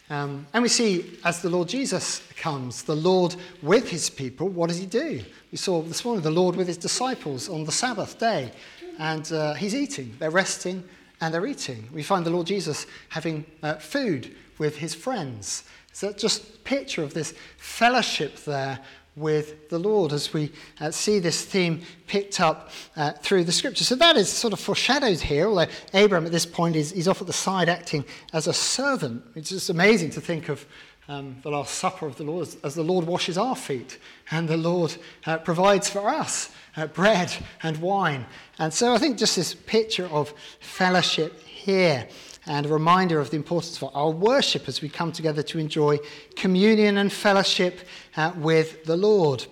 Um, 0.09 0.45
and 0.53 0.61
we 0.61 0.69
see 0.69 1.17
as 1.23 1.41
the 1.41 1.49
Lord 1.49 1.69
Jesus 1.69 2.21
comes, 2.37 2.83
the 2.83 2.95
Lord 2.95 3.35
with 3.61 3.89
his 3.89 4.09
people, 4.09 4.49
what 4.49 4.67
does 4.67 4.77
he 4.77 4.85
do? 4.85 5.23
We 5.51 5.57
saw 5.57 5.81
this 5.81 6.03
morning 6.03 6.23
the 6.23 6.29
Lord 6.31 6.55
with 6.55 6.67
his 6.67 6.77
disciples 6.77 7.47
on 7.47 7.63
the 7.63 7.71
Sabbath 7.71 8.19
day, 8.19 8.51
and 8.99 9.31
uh, 9.31 9.53
he's 9.53 9.73
eating, 9.73 10.13
they're 10.19 10.29
resting, 10.29 10.83
and 11.21 11.33
they're 11.33 11.45
eating. 11.45 11.87
We 11.93 12.03
find 12.03 12.25
the 12.25 12.31
Lord 12.31 12.47
Jesus 12.47 12.85
having 13.09 13.45
uh, 13.63 13.75
food 13.75 14.35
with 14.57 14.77
his 14.77 14.93
friends. 14.93 15.63
So 15.91 16.11
just 16.11 16.63
picture 16.63 17.03
of 17.03 17.13
this 17.13 17.33
fellowship 17.57 18.37
there 18.45 18.79
with 19.15 19.69
the 19.69 19.77
Lord 19.77 20.11
as 20.11 20.33
we 20.33 20.51
uh, 20.79 20.89
see 20.89 21.19
this 21.19 21.45
theme 21.45 21.81
picked 22.07 22.39
up 22.39 22.71
uh, 22.95 23.11
through 23.11 23.43
the 23.43 23.51
scripture. 23.51 23.83
So 23.83 23.95
that 23.95 24.17
is 24.17 24.29
sort 24.29 24.53
of 24.53 24.59
foreshadowed 24.59 25.19
here, 25.19 25.47
although 25.47 25.67
Abraham 25.93 26.25
at 26.25 26.31
this 26.31 26.45
point 26.45 26.75
is 26.75 27.07
off 27.07 27.21
at 27.21 27.27
the 27.27 27.33
side 27.33 27.69
acting 27.69 28.05
as 28.33 28.47
a 28.47 28.53
servant. 28.53 29.23
It's 29.35 29.49
just 29.49 29.69
amazing 29.69 30.09
to 30.11 30.21
think 30.21 30.49
of 30.49 30.65
um, 31.07 31.35
the 31.43 31.51
Last 31.51 31.75
Supper 31.75 32.07
of 32.07 32.15
the 32.15 32.23
Lord 32.23 32.47
as, 32.47 32.57
as, 32.63 32.75
the 32.75 32.83
Lord 32.83 33.05
washes 33.05 33.37
our 33.37 33.55
feet 33.55 33.99
and 34.31 34.47
the 34.47 34.57
Lord 34.57 34.95
uh, 35.25 35.37
provides 35.37 35.89
for 35.89 36.09
us 36.09 36.49
uh, 36.77 36.87
bread 36.87 37.35
and 37.61 37.77
wine. 37.77 38.25
And 38.57 38.73
so 38.73 38.93
I 38.93 38.97
think 38.97 39.17
just 39.17 39.35
this 39.35 39.53
picture 39.53 40.05
of 40.05 40.33
fellowship 40.59 41.43
here 41.43 42.07
and 42.45 42.65
a 42.65 42.69
reminder 42.69 43.19
of 43.19 43.29
the 43.29 43.37
importance 43.37 43.81
of 43.81 43.89
our 43.95 44.09
worship 44.09 44.67
as 44.67 44.81
we 44.81 44.89
come 44.89 45.11
together 45.11 45.43
to 45.43 45.59
enjoy 45.59 45.97
communion 46.35 46.97
and 46.97 47.11
fellowship 47.11 47.79
uh, 48.17 48.33
with 48.37 48.83
the 48.85 48.97
Lord. 48.97 49.45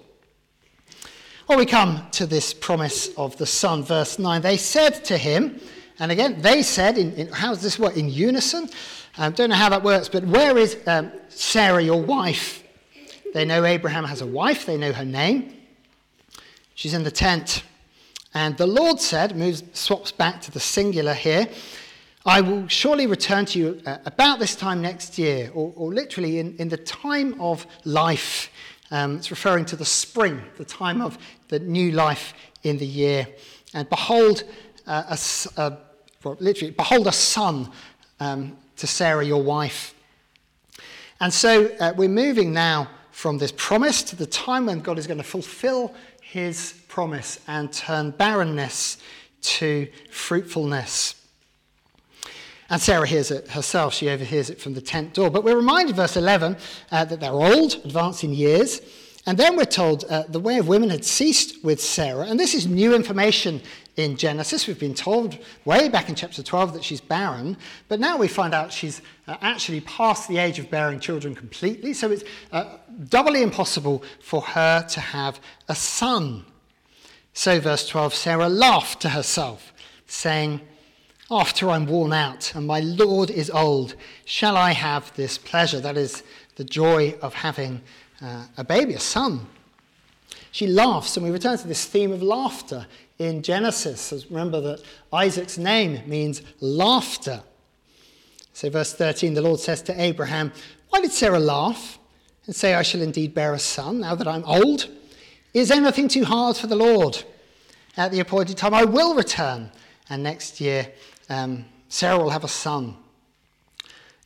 Well, 1.47 1.57
we 1.57 1.65
come 1.65 2.07
to 2.11 2.25
this 2.25 2.53
promise 2.53 3.09
of 3.15 3.37
the 3.37 3.45
Son, 3.45 3.83
verse 3.83 4.19
9. 4.19 4.41
They 4.41 4.57
said 4.57 5.03
to 5.05 5.17
him, 5.17 5.59
and 5.99 6.11
again, 6.11 6.41
they 6.41 6.63
said, 6.63 6.97
in, 6.97 7.13
in, 7.13 7.27
how 7.27 7.49
does 7.49 7.61
this 7.61 7.77
work? 7.77 7.97
In 7.97 8.09
unison? 8.09 8.69
I 9.17 9.27
um, 9.27 9.33
don't 9.33 9.49
know 9.49 9.55
how 9.55 9.69
that 9.69 9.83
works, 9.83 10.07
but 10.07 10.23
where 10.23 10.57
is 10.57 10.77
um, 10.87 11.11
Sarah, 11.29 11.81
your 11.81 12.01
wife? 12.01 12.63
They 13.33 13.45
know 13.45 13.65
Abraham 13.65 14.05
has 14.05 14.21
a 14.21 14.25
wife, 14.25 14.65
they 14.65 14.77
know 14.77 14.93
her 14.93 15.05
name. 15.05 15.53
She's 16.73 16.93
in 16.93 17.03
the 17.03 17.11
tent. 17.11 17.63
And 18.33 18.57
the 18.57 18.67
Lord 18.67 18.99
said, 18.99 19.35
moves, 19.35 19.63
swaps 19.73 20.11
back 20.11 20.41
to 20.41 20.51
the 20.51 20.59
singular 20.59 21.13
here, 21.13 21.47
I 22.25 22.41
will 22.41 22.67
surely 22.67 23.07
return 23.07 23.45
to 23.45 23.59
you 23.59 23.81
uh, 23.85 23.97
about 24.05 24.37
this 24.37 24.55
time 24.55 24.81
next 24.81 25.17
year, 25.17 25.49
or, 25.55 25.73
or 25.75 25.91
literally 25.91 26.37
in, 26.37 26.55
in 26.57 26.69
the 26.69 26.77
time 26.77 27.39
of 27.41 27.65
life. 27.83 28.51
Um, 28.91 29.17
it's 29.17 29.31
referring 29.31 29.65
to 29.65 29.75
the 29.75 29.85
spring, 29.85 30.41
the 30.57 30.65
time 30.65 31.01
of 31.01 31.17
the 31.47 31.59
new 31.59 31.91
life 31.91 32.35
in 32.61 32.77
the 32.77 32.85
year. 32.85 33.27
And 33.73 33.89
behold, 33.89 34.43
uh, 34.85 35.03
a, 35.09 35.61
a, 35.61 35.77
well, 36.23 36.37
literally, 36.39 36.71
behold 36.71 37.07
a 37.07 37.11
son 37.11 37.71
um, 38.19 38.55
to 38.75 38.85
Sarah, 38.85 39.25
your 39.25 39.41
wife. 39.41 39.95
And 41.19 41.33
so 41.33 41.67
uh, 41.79 41.93
we're 41.95 42.09
moving 42.09 42.53
now 42.53 42.89
from 43.11 43.39
this 43.39 43.51
promise 43.51 44.03
to 44.03 44.15
the 44.15 44.27
time 44.27 44.67
when 44.67 44.81
God 44.81 44.99
is 44.99 45.07
going 45.07 45.17
to 45.17 45.23
fulfill 45.23 45.93
his 46.21 46.83
promise 46.87 47.39
and 47.47 47.73
turn 47.73 48.11
barrenness 48.11 48.97
to 49.41 49.87
fruitfulness. 50.11 51.20
And 52.71 52.81
Sarah 52.81 53.05
hears 53.05 53.31
it 53.31 53.49
herself. 53.49 53.93
She 53.93 54.09
overhears 54.09 54.49
it 54.49 54.61
from 54.61 54.73
the 54.73 54.81
tent 54.81 55.13
door. 55.13 55.29
But 55.29 55.43
we're 55.43 55.57
reminded, 55.57 55.97
verse 55.97 56.15
11, 56.15 56.55
uh, 56.89 57.03
that 57.03 57.19
they're 57.19 57.29
old, 57.33 57.75
advanced 57.83 58.23
in 58.23 58.33
years. 58.33 58.79
And 59.25 59.37
then 59.37 59.57
we're 59.57 59.65
told 59.65 60.05
uh, 60.05 60.23
the 60.29 60.39
way 60.39 60.57
of 60.57 60.69
women 60.69 60.89
had 60.89 61.03
ceased 61.03 61.65
with 61.65 61.81
Sarah. 61.81 62.25
And 62.27 62.39
this 62.39 62.55
is 62.55 62.67
new 62.67 62.95
information 62.95 63.61
in 63.97 64.15
Genesis. 64.15 64.67
We've 64.67 64.79
been 64.79 64.93
told 64.93 65.37
way 65.65 65.89
back 65.89 66.07
in 66.07 66.15
chapter 66.15 66.41
12 66.41 66.73
that 66.75 66.83
she's 66.85 67.01
barren. 67.01 67.57
But 67.89 67.99
now 67.99 68.17
we 68.17 68.29
find 68.29 68.53
out 68.53 68.71
she's 68.71 69.01
uh, 69.27 69.35
actually 69.41 69.81
past 69.81 70.29
the 70.29 70.37
age 70.37 70.57
of 70.57 70.71
bearing 70.71 71.01
children 71.01 71.35
completely. 71.35 71.91
So 71.91 72.09
it's 72.09 72.23
uh, 72.53 72.77
doubly 73.09 73.43
impossible 73.43 74.01
for 74.21 74.41
her 74.41 74.87
to 74.87 74.99
have 75.01 75.41
a 75.67 75.75
son. 75.75 76.45
So, 77.33 77.59
verse 77.59 77.85
12 77.87 78.13
Sarah 78.13 78.49
laughed 78.49 79.01
to 79.01 79.09
herself, 79.09 79.73
saying, 80.07 80.61
After 81.31 81.69
I'm 81.69 81.85
worn 81.85 82.11
out 82.11 82.53
and 82.55 82.67
my 82.67 82.81
Lord 82.81 83.31
is 83.31 83.49
old, 83.49 83.95
shall 84.25 84.57
I 84.57 84.71
have 84.73 85.15
this 85.15 85.37
pleasure? 85.37 85.79
That 85.79 85.95
is 85.95 86.23
the 86.57 86.65
joy 86.65 87.15
of 87.21 87.33
having 87.33 87.81
uh, 88.21 88.47
a 88.57 88.65
baby, 88.65 88.95
a 88.95 88.99
son. 88.99 89.47
She 90.51 90.67
laughs, 90.67 91.15
and 91.15 91.25
we 91.25 91.31
return 91.31 91.57
to 91.57 91.67
this 91.69 91.85
theme 91.85 92.11
of 92.11 92.21
laughter 92.21 92.85
in 93.17 93.43
Genesis. 93.43 94.25
Remember 94.29 94.59
that 94.59 94.83
Isaac's 95.13 95.57
name 95.57 96.01
means 96.05 96.41
laughter. 96.59 97.43
So, 98.51 98.69
verse 98.69 98.93
13, 98.93 99.33
the 99.33 99.41
Lord 99.41 99.61
says 99.61 99.81
to 99.83 100.01
Abraham, 100.01 100.51
Why 100.89 100.99
did 100.99 101.13
Sarah 101.13 101.39
laugh 101.39 101.97
and 102.45 102.53
say, 102.53 102.73
I 102.73 102.81
shall 102.81 103.01
indeed 103.01 103.33
bear 103.33 103.53
a 103.53 103.59
son 103.59 104.01
now 104.01 104.15
that 104.15 104.27
I'm 104.27 104.43
old? 104.43 104.89
Is 105.53 105.71
anything 105.71 106.09
too 106.09 106.25
hard 106.25 106.57
for 106.57 106.67
the 106.67 106.75
Lord? 106.75 107.23
At 107.95 108.11
the 108.11 108.19
appointed 108.19 108.57
time, 108.57 108.73
I 108.73 108.83
will 108.83 109.15
return, 109.15 109.71
and 110.09 110.23
next 110.23 110.59
year 110.59 110.91
um, 111.31 111.65
Sarah 111.87 112.19
will 112.19 112.29
have 112.29 112.43
a 112.43 112.49
son. 112.49 112.95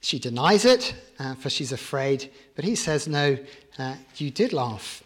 She 0.01 0.19
denies 0.19 0.65
it, 0.65 0.95
uh, 1.19 1.35
for 1.35 1.49
she's 1.49 1.71
afraid, 1.71 2.31
but 2.55 2.65
he 2.65 2.75
says, 2.75 3.07
No, 3.07 3.37
uh, 3.77 3.95
you 4.17 4.31
did 4.31 4.53
laugh. 4.53 5.03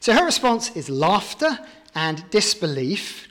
So 0.00 0.12
her 0.12 0.24
response 0.24 0.76
is 0.76 0.90
laughter 0.90 1.58
and 1.94 2.28
disbelief. 2.30 3.28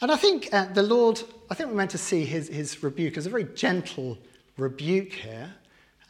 And 0.00 0.10
I 0.10 0.16
think 0.16 0.48
uh, 0.52 0.66
the 0.66 0.82
Lord, 0.82 1.22
I 1.50 1.54
think 1.54 1.70
we're 1.70 1.76
meant 1.76 1.92
to 1.92 1.98
see 1.98 2.24
his, 2.24 2.48
his 2.48 2.82
rebuke 2.82 3.16
as 3.16 3.26
a 3.26 3.30
very 3.30 3.44
gentle 3.54 4.18
rebuke 4.58 5.12
here. 5.12 5.54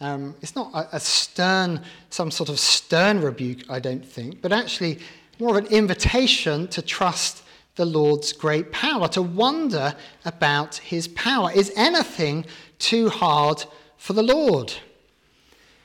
Um, 0.01 0.35
it's 0.41 0.57
not 0.57 0.73
a, 0.75 0.97
a, 0.97 1.01
stern, 1.01 1.83
some 2.11 2.31
sort 2.31 2.49
of 2.49 2.59
stern 2.59 3.21
rebuke, 3.21 3.71
I 3.71 3.79
don't 3.79 4.05
think, 4.05 4.43
but 4.43 4.53
actually 4.53 4.99
more 5.39 5.57
of 5.57 5.65
an 5.65 5.71
invitation 5.71 6.67
to 6.69 6.83
trust 6.83 7.44
the 7.77 7.85
Lord's 7.85 8.33
great 8.33 8.71
power, 8.73 9.09
to 9.09 9.23
wonder 9.23 9.95
about 10.25 10.77
his 10.77 11.09
power. 11.09 11.51
Is 11.53 11.73
anything 11.77 12.47
too 12.79 13.09
hard 13.09 13.65
for 13.97 14.13
the 14.13 14.23
Lord? 14.23 14.73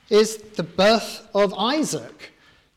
Is 0.10 0.38
the 0.38 0.64
birth 0.64 1.28
of 1.34 1.54
Isaac 1.54 2.34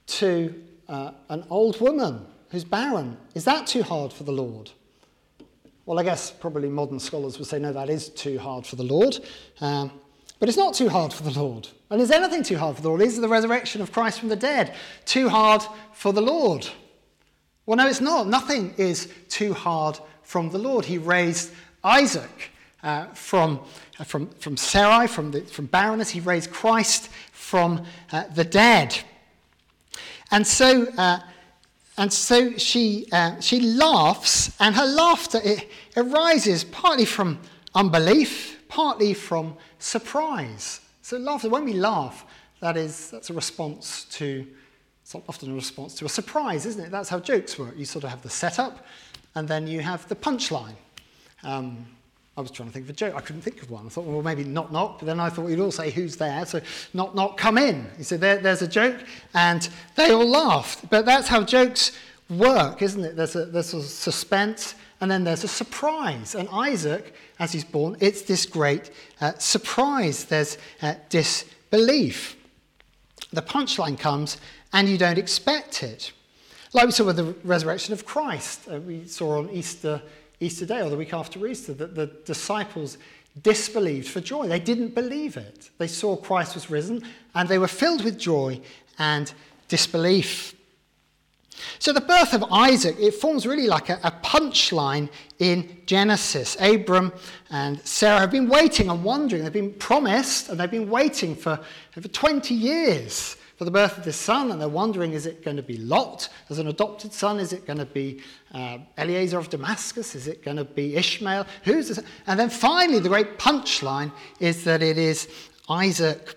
to 0.07 0.55
uh, 0.89 1.13
an 1.29 1.45
old 1.51 1.81
woman 1.81 2.27
who's 2.51 2.65
barren, 2.65 3.17
is 3.35 3.45
that 3.45 3.67
too 3.67 3.83
hard 3.83 4.13
for 4.13 4.25
the 4.25 4.33
Lord? 4.33 4.71
Well, 5.87 5.99
I 5.99 6.05
guess 6.05 6.31
probably 6.31 6.69
modern 6.69 7.01
scholars 7.01 7.39
would 7.39 7.49
say, 7.49 7.59
no, 7.59 7.73
that 7.73 7.89
is 7.89 8.11
too 8.11 8.39
hard 8.39 8.67
for 8.67 8.77
the 8.77 8.85
Lord. 8.85 9.19
Um, 9.61 9.91
but 10.39 10.49
it's 10.49 10.59
not 10.59 10.75
too 10.75 10.89
hard 10.89 11.13
for 11.13 11.23
the 11.23 11.39
Lord. 11.39 11.69
And 11.91 12.01
is 12.01 12.11
anything 12.11 12.43
too 12.43 12.59
hard 12.59 12.77
for 12.77 12.83
the 12.83 12.89
Lord? 12.89 13.01
Is 13.01 13.21
the 13.21 13.29
resurrection 13.29 13.81
of 13.81 13.91
Christ 13.91 14.21
from 14.21 14.29
the 14.29 14.37
dead 14.37 14.75
too 15.05 15.29
hard 15.29 15.63
for 15.93 16.13
the 16.13 16.21
Lord? 16.21 16.69
Well, 17.65 17.77
no, 17.77 17.87
it's 17.87 18.01
not. 18.01 18.27
Nothing 18.27 18.75
is 18.77 19.09
too 19.29 19.55
hard 19.55 19.99
from 20.23 20.51
the 20.51 20.59
Lord. 20.59 20.85
He 20.85 20.99
raised 20.99 21.53
Isaac 21.85 22.51
uh, 22.83 23.07
from, 23.07 23.61
uh, 23.99 24.05
from, 24.05 24.29
from 24.41 24.57
Sarai, 24.57 25.07
from, 25.07 25.31
the, 25.31 25.43
from 25.43 25.67
barrenness. 25.67 26.11
He 26.11 26.21
raised 26.21 26.51
Christ 26.51 27.09
from 27.33 27.85
uh, 28.11 28.25
the 28.35 28.45
dead. 28.45 28.99
And 30.31 30.47
so, 30.47 30.87
uh, 30.97 31.21
and 31.99 32.13
so 32.13 32.57
she, 32.57 33.07
uh, 33.13 33.39
she 33.41 33.61
laughs, 33.61 34.57
and 34.59 34.75
her 34.75 34.87
laughter 34.87 35.41
it 35.45 35.69
arises 35.97 36.65
partly 36.65 37.05
from 37.05 37.39
unbelief, 37.75 38.59
partly 38.69 39.15
from 39.15 39.57
surprise. 39.79 40.81
So 41.03 41.19
laughter, 41.19 41.51
when 41.51 41.65
we 41.65 41.75
laugh, 41.75 42.25
that 42.61 42.77
is, 42.77 43.11
that's 43.11 43.29
a 43.29 43.35
response 43.35 44.05
to, 44.13 44.47
it's 45.03 45.15
often 45.15 45.53
a 45.53 45.55
response 45.55 45.95
to 45.97 46.05
a 46.05 46.09
surprise, 46.09 46.65
isn't 46.67 46.85
it? 46.85 46.91
That's 46.91 47.09
how 47.09 47.21
jokes 47.21 47.59
work. 47.59 47.75
You 47.77 47.85
sort 47.85 48.05
of 48.05 48.11
have 48.11 48.23
the 48.23 48.31
setup, 48.31 48.87
and 49.35 49.47
then 49.49 49.67
you 49.67 49.81
have 49.81 50.09
the 50.09 50.17
punchline. 50.17 50.75
Um, 51.43 51.87
I 52.37 52.41
was 52.41 52.51
trying 52.51 52.69
to 52.69 52.73
think 52.73 52.87
of 52.87 52.91
a 52.91 52.95
joke. 52.95 53.15
I 53.15 53.21
couldn't 53.21 53.43
think 53.43 53.61
of 53.63 53.71
one. 53.71 53.85
I 53.85 53.89
thought, 53.91 54.07
well, 54.07 54.23
maybe 54.23 54.43
knock, 54.43 54.73
knock. 54.73 55.01
But 55.01 55.07
then 55.07 55.21
I 55.21 55.29
thought 55.29 55.49
you'd 55.49 55.61
all 55.61 55.71
say, 55.71 55.91
who's 55.91 56.17
there? 56.17 56.47
So 56.47 56.63
knock, 56.95 57.15
knock, 57.15 57.37
come 57.37 57.59
in. 57.59 57.87
He 57.99 58.05
said, 58.05 58.21
there, 58.21 58.39
there's 58.39 58.63
a 58.63 58.69
joke. 58.69 59.05
And 59.35 59.69
they 59.97 60.13
all 60.13 60.27
laughed. 60.27 60.89
But 60.89 61.05
that's 61.05 61.29
how 61.29 61.43
jokes 61.43 61.93
work, 62.31 62.81
isn't 62.81 63.05
it? 63.05 63.17
There's 63.17 63.37
a, 63.37 63.45
there's 63.45 63.75
a 63.75 63.83
suspense 63.83 64.77
and 65.03 65.11
then 65.11 65.25
there's 65.25 65.45
a 65.45 65.49
surprise. 65.49 66.35
And 66.35 66.49
Isaac, 66.51 67.13
as 67.39 67.53
he's 67.53 67.65
born, 67.65 67.97
it's 68.01 68.23
this 68.23 68.47
great 68.47 68.91
uh, 69.21 69.33
surprise. 69.37 70.25
There's 70.25 70.57
uh, 70.81 70.95
disbelief. 71.11 72.37
The 73.33 73.43
punchline 73.43 73.99
comes, 73.99 74.39
and 74.73 74.89
you 74.89 74.99
don't 74.99 75.19
expect 75.19 75.83
it. 75.83 76.13
Like 76.73 76.87
we 76.87 76.93
saw 76.93 77.05
with 77.05 77.17
the 77.17 77.35
resurrection 77.45 77.93
of 77.93 78.07
Christ, 78.07 78.67
uh, 78.71 78.81
we 78.81 79.07
saw 79.07 79.39
on 79.39 79.51
Easter, 79.51 80.01
Easter 80.41 80.65
Day 80.65 80.81
or 80.81 80.89
the 80.89 80.97
week 80.97 81.13
after 81.13 81.47
Easter 81.47 81.75
that 81.75 81.95
the 81.95 82.07
disciples 82.25 82.97
disbelieved 83.43 84.09
for 84.09 84.21
joy. 84.21 84.49
They 84.49 84.61
didn't 84.61 84.95
believe 84.95 85.37
it. 85.37 85.71
They 85.79 85.87
saw 85.87 86.17
Christ 86.17 86.55
was 86.55 86.71
risen, 86.71 87.03
and 87.35 87.49
they 87.49 87.59
were 87.59 87.69
filled 87.69 88.05
with 88.05 88.19
joy 88.19 88.61
and 88.99 89.33
disbelief. 89.69 90.55
So 91.79 91.93
the 91.93 92.01
birth 92.01 92.33
of 92.33 92.45
Isaac, 92.51 92.97
it 92.99 93.15
forms 93.15 93.47
really 93.47 93.67
like 93.67 93.89
a, 93.89 94.01
a 94.03 94.11
punchline 94.11 95.09
in 95.39 95.83
Genesis. 95.87 96.57
Abram 96.61 97.13
and 97.51 97.81
Sarah 97.87 98.21
have 98.21 98.31
been 98.31 98.49
waiting 98.49 98.89
and 98.89 99.05
wondering. 99.05 99.43
They've 99.43 99.53
been 99.53 99.75
promised 99.75 100.49
and 100.49 100.59
they've 100.59 100.71
been 100.71 100.91
waiting 100.91 101.37
for, 101.37 101.61
for 101.91 102.01
20 102.01 102.55
years 102.55 103.37
for 103.63 103.67
the 103.67 103.71
birth 103.71 103.97
of 103.97 104.03
this 104.03 104.17
son, 104.17 104.51
and 104.51 104.61
they're 104.61 104.69
wondering 104.69 105.13
is 105.13 105.25
it 105.25 105.45
going 105.45 105.57
to 105.57 105.63
be 105.63 105.77
Lot 105.77 106.29
as 106.51 106.59
an 106.59 106.67
adopted 106.67 107.13
son? 107.13 107.39
Is 107.39 107.53
it 107.53 107.65
going 107.65 107.79
to 107.79 107.87
be 107.87 108.21
uh, 108.53 108.79
Eliezer 108.99 109.39
of 109.39 109.51
Damascus? 109.51 110.17
Is 110.17 110.27
it 110.27 110.43
going 110.43 110.57
to 110.57 110.65
be 110.65 110.97
Ishmael? 110.97 111.47
Who's 111.63 111.87
this? 111.87 112.01
And 112.27 112.41
then 112.41 112.51
finally, 112.51 112.99
the 112.99 113.09
great 113.09 113.39
punchline 113.39 114.11
is 114.41 114.65
that 114.65 114.83
it 114.83 114.99
is 114.99 115.29
Isaac. 115.69 116.35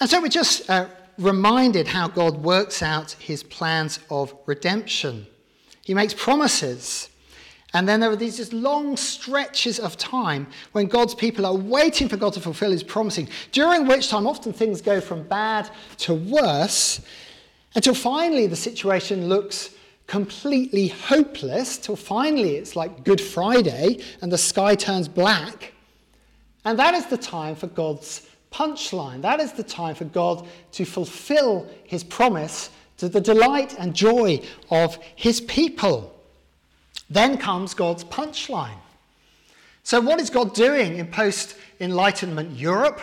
And 0.00 0.08
so 0.08 0.22
we're 0.22 0.28
just 0.28 0.70
uh, 0.70 0.86
reminded 1.18 1.88
how 1.88 2.08
God 2.08 2.42
works 2.42 2.82
out 2.82 3.12
his 3.12 3.42
plans 3.42 3.98
of 4.08 4.34
redemption. 4.46 5.26
He 5.82 5.92
makes 5.92 6.14
promises. 6.14 7.10
And 7.74 7.88
then 7.88 8.00
there 8.00 8.10
are 8.10 8.16
these 8.16 8.38
just 8.38 8.52
long 8.52 8.96
stretches 8.96 9.78
of 9.78 9.96
time 9.96 10.46
when 10.72 10.86
God's 10.86 11.14
people 11.14 11.44
are 11.44 11.54
waiting 11.54 12.08
for 12.08 12.16
God 12.16 12.32
to 12.34 12.40
fulfill 12.40 12.70
his 12.70 12.82
promising, 12.82 13.28
during 13.52 13.86
which 13.86 14.08
time 14.08 14.26
often 14.26 14.52
things 14.52 14.80
go 14.80 15.00
from 15.00 15.24
bad 15.24 15.68
to 15.98 16.14
worse 16.14 17.00
until 17.74 17.94
finally 17.94 18.46
the 18.46 18.56
situation 18.56 19.28
looks 19.28 19.70
completely 20.06 20.88
hopeless, 20.88 21.76
till 21.76 21.96
finally 21.96 22.56
it's 22.56 22.76
like 22.76 23.04
Good 23.04 23.20
Friday 23.20 23.98
and 24.22 24.32
the 24.32 24.38
sky 24.38 24.74
turns 24.74 25.08
black. 25.08 25.74
And 26.64 26.78
that 26.78 26.94
is 26.94 27.06
the 27.06 27.18
time 27.18 27.56
for 27.56 27.66
God's 27.66 28.28
punchline. 28.52 29.20
That 29.20 29.40
is 29.40 29.52
the 29.52 29.62
time 29.62 29.94
for 29.94 30.04
God 30.04 30.46
to 30.72 30.84
fulfill 30.84 31.68
his 31.84 32.02
promise 32.02 32.70
to 32.96 33.08
the 33.08 33.20
delight 33.20 33.74
and 33.78 33.94
joy 33.94 34.40
of 34.70 34.98
his 35.14 35.40
people. 35.42 36.15
Then 37.08 37.38
comes 37.38 37.74
God's 37.74 38.04
punchline. 38.04 38.78
So, 39.82 40.00
what 40.00 40.20
is 40.20 40.30
God 40.30 40.54
doing 40.54 40.98
in 40.98 41.06
post 41.06 41.56
Enlightenment 41.80 42.58
Europe? 42.58 43.00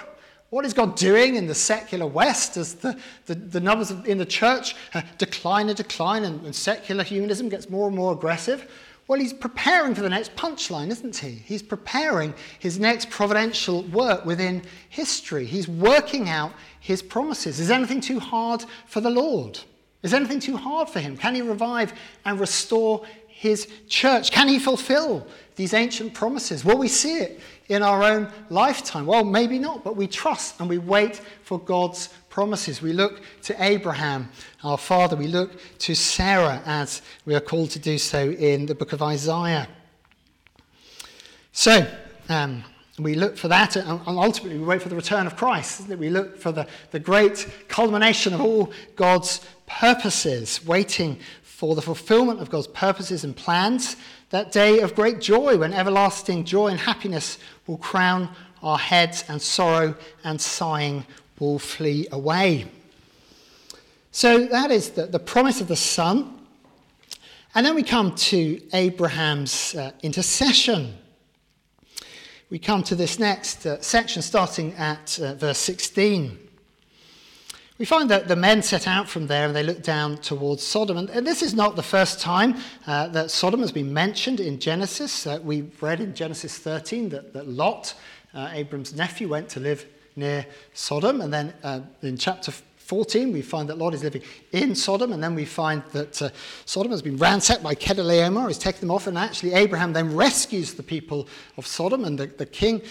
What 0.50 0.66
is 0.66 0.74
God 0.74 0.96
doing 0.96 1.36
in 1.36 1.48
the 1.48 1.56
secular 1.56 2.06
West 2.06 2.58
as 2.58 2.76
the, 2.76 3.00
the, 3.26 3.34
the 3.34 3.60
numbers 3.60 3.90
in 3.90 4.18
the 4.20 4.26
church 4.26 4.76
uh, 4.94 5.02
decline 5.18 5.68
and 5.70 5.76
decline 5.76 6.26
and, 6.26 6.46
and 6.46 6.54
secular 6.54 7.04
humanism 7.04 7.50
gets 7.50 7.70
more 7.70 7.88
and 7.88 7.96
more 7.96 8.14
aggressive? 8.14 8.70
Well, 9.08 9.20
he's 9.20 9.34
preparing 9.34 9.96
for 9.96 10.02
the 10.02 10.10
next 10.10 10.36
punchline, 10.36 10.90
isn't 10.90 11.18
he? 11.18 11.32
He's 11.32 11.64
preparing 11.64 12.34
his 12.60 12.80
next 12.80 13.10
providential 13.10 13.84
work 13.84 14.26
within 14.26 14.64
history. 14.90 15.46
He's 15.46 15.68
working 15.68 16.30
out 16.30 16.54
his 16.80 17.02
promises. 17.02 17.60
Is 17.60 17.72
anything 17.72 18.00
too 18.00 18.20
hard 18.20 18.64
for 18.86 19.02
the 19.02 19.10
Lord? 19.10 19.60
Is 20.04 20.14
anything 20.14 20.40
too 20.40 20.58
hard 20.58 20.90
for 20.90 21.00
him? 21.00 21.18
Can 21.18 21.34
he 21.34 21.42
revive 21.42 21.94
and 22.26 22.40
restore 22.40 23.06
his 23.44 23.68
church? 23.90 24.32
Can 24.32 24.48
he 24.48 24.58
fulfill 24.58 25.28
these 25.58 25.74
ancient 25.74 26.14
promises? 26.14 26.64
Will 26.64 26.78
we 26.78 26.88
see 26.88 27.18
it 27.18 27.42
in 27.68 27.84
our 27.84 28.02
own 28.02 28.32
lifetime? 28.50 29.06
Well, 29.06 29.26
maybe 29.26 29.60
not, 29.60 29.84
but 29.84 29.98
we 29.98 30.08
trust 30.08 30.62
and 30.62 30.70
we 30.70 30.78
wait 30.78 31.18
for 31.44 31.60
God's 31.60 32.08
promises. 32.30 32.82
We 32.82 32.94
look 32.94 33.22
to 33.42 33.62
Abraham, 33.62 34.30
our 34.64 34.78
father. 34.78 35.18
We 35.18 35.28
look 35.28 35.60
to 35.80 35.94
Sarah, 35.94 36.62
as 36.66 37.02
we 37.26 37.36
are 37.36 37.42
called 37.42 37.72
to 37.72 37.80
do 37.80 37.98
so 37.98 38.30
in 38.30 38.66
the 38.66 38.76
book 38.76 38.94
of 38.94 39.02
Isaiah. 39.02 39.68
So, 41.52 41.86
um, 42.30 42.64
we 42.98 43.16
look 43.16 43.36
for 43.36 43.50
that, 43.50 43.76
and 43.76 44.00
ultimately 44.08 44.58
we 44.58 44.66
wait 44.66 44.82
for 44.82 44.88
the 44.88 44.96
return 44.96 45.28
of 45.28 45.36
Christ. 45.36 45.90
We 45.90 46.10
look 46.10 46.38
for 46.38 46.54
the, 46.54 46.66
the 46.92 47.00
great 47.00 47.50
culmination 47.68 48.34
of 48.34 48.40
all 48.40 48.72
God's 48.96 49.42
purposes, 49.66 50.66
waiting 50.66 51.20
for 51.64 51.76
the 51.76 51.82
fulfillment 51.82 52.42
of 52.42 52.50
God's 52.50 52.68
purposes 52.68 53.24
and 53.24 53.34
plans. 53.34 53.96
That 54.32 54.52
day 54.52 54.82
of 54.82 54.96
great 54.96 55.22
joy 55.22 55.56
when 55.56 55.72
everlasting 55.72 56.44
joy 56.44 56.68
and 56.68 56.78
happiness 56.78 57.38
will 57.68 57.78
crown 57.78 58.28
our 58.62 58.78
heads, 58.78 59.24
and 59.30 59.42
sorrow 59.42 59.96
and 60.26 60.42
sighing 60.42 61.06
will 61.40 61.60
flee 61.60 62.06
away. 62.12 62.66
So 64.12 64.46
that 64.48 64.72
is 64.72 64.90
the, 64.90 65.06
the 65.06 65.20
promise 65.20 65.62
of 65.62 65.70
the 65.70 65.78
Son. 65.78 66.38
And 67.56 67.66
then 67.66 67.76
we 67.76 67.84
come 67.84 68.14
to 68.14 68.62
Abraham's 68.74 69.74
uh, 69.74 69.94
intercession. 70.02 70.98
We 72.50 72.60
come 72.60 72.84
to 72.84 72.96
this 72.96 73.20
next 73.20 73.66
uh, 73.66 73.80
section 73.80 74.22
starting 74.22 74.74
at 74.74 75.18
uh, 75.18 75.36
verse 75.36 75.60
16. 75.60 76.43
We 77.80 77.86
find 77.86 78.08
that 78.12 78.28
the 78.28 78.36
men 78.36 78.62
set 78.62 78.88
out 78.88 79.10
from 79.10 79.26
there 79.26 79.48
and 79.48 79.56
they 79.56 79.64
look 79.64 79.82
down 79.82 80.18
towards 80.18 80.62
Sodom. 80.62 80.98
And, 80.98 81.26
this 81.26 81.42
is 81.42 81.56
not 81.56 81.76
the 81.76 81.82
first 81.82 82.20
time 82.20 82.56
uh, 82.86 83.08
that 83.08 83.32
Sodom 83.32 83.62
has 83.62 83.72
been 83.72 83.92
mentioned 83.92 84.40
in 84.40 84.60
Genesis. 84.60 85.26
Uh, 85.26 85.40
we 85.42 85.72
read 85.82 86.00
in 86.00 86.14
Genesis 86.14 86.56
13 86.60 87.10
that, 87.10 87.34
that 87.34 87.48
Lot, 87.48 87.96
uh, 88.36 88.50
Abram's 88.52 88.94
nephew, 88.94 89.28
went 89.28 89.50
to 89.50 89.60
live 89.60 89.88
near 90.16 90.46
Sodom. 90.76 91.22
And 91.22 91.34
then 91.34 91.52
uh, 91.64 91.80
in 92.04 92.16
chapter 92.16 92.52
14, 92.78 93.34
we 93.34 93.42
find 93.42 93.68
that 93.70 93.80
Lot 93.80 93.96
is 93.96 94.04
living 94.04 94.22
in 94.52 94.76
Sodom, 94.76 95.12
and 95.12 95.24
then 95.24 95.34
we 95.34 95.46
find 95.46 95.82
that 95.94 96.22
uh, 96.22 96.30
Sodom 96.66 96.92
has 96.92 97.02
been 97.02 97.18
ransacked 97.18 97.64
by 97.64 97.74
Chedorlaomer, 97.74 98.48
he's 98.50 98.60
taken 98.60 98.82
them 98.82 98.92
off, 98.92 99.08
and 99.08 99.18
actually 99.18 99.54
Abraham 99.54 99.94
then 99.94 100.16
rescues 100.16 100.74
the 100.74 100.84
people 100.84 101.28
of 101.58 101.66
Sodom, 101.66 102.06
and 102.06 102.20
the, 102.20 102.28
the 102.28 102.46
king 102.46 102.82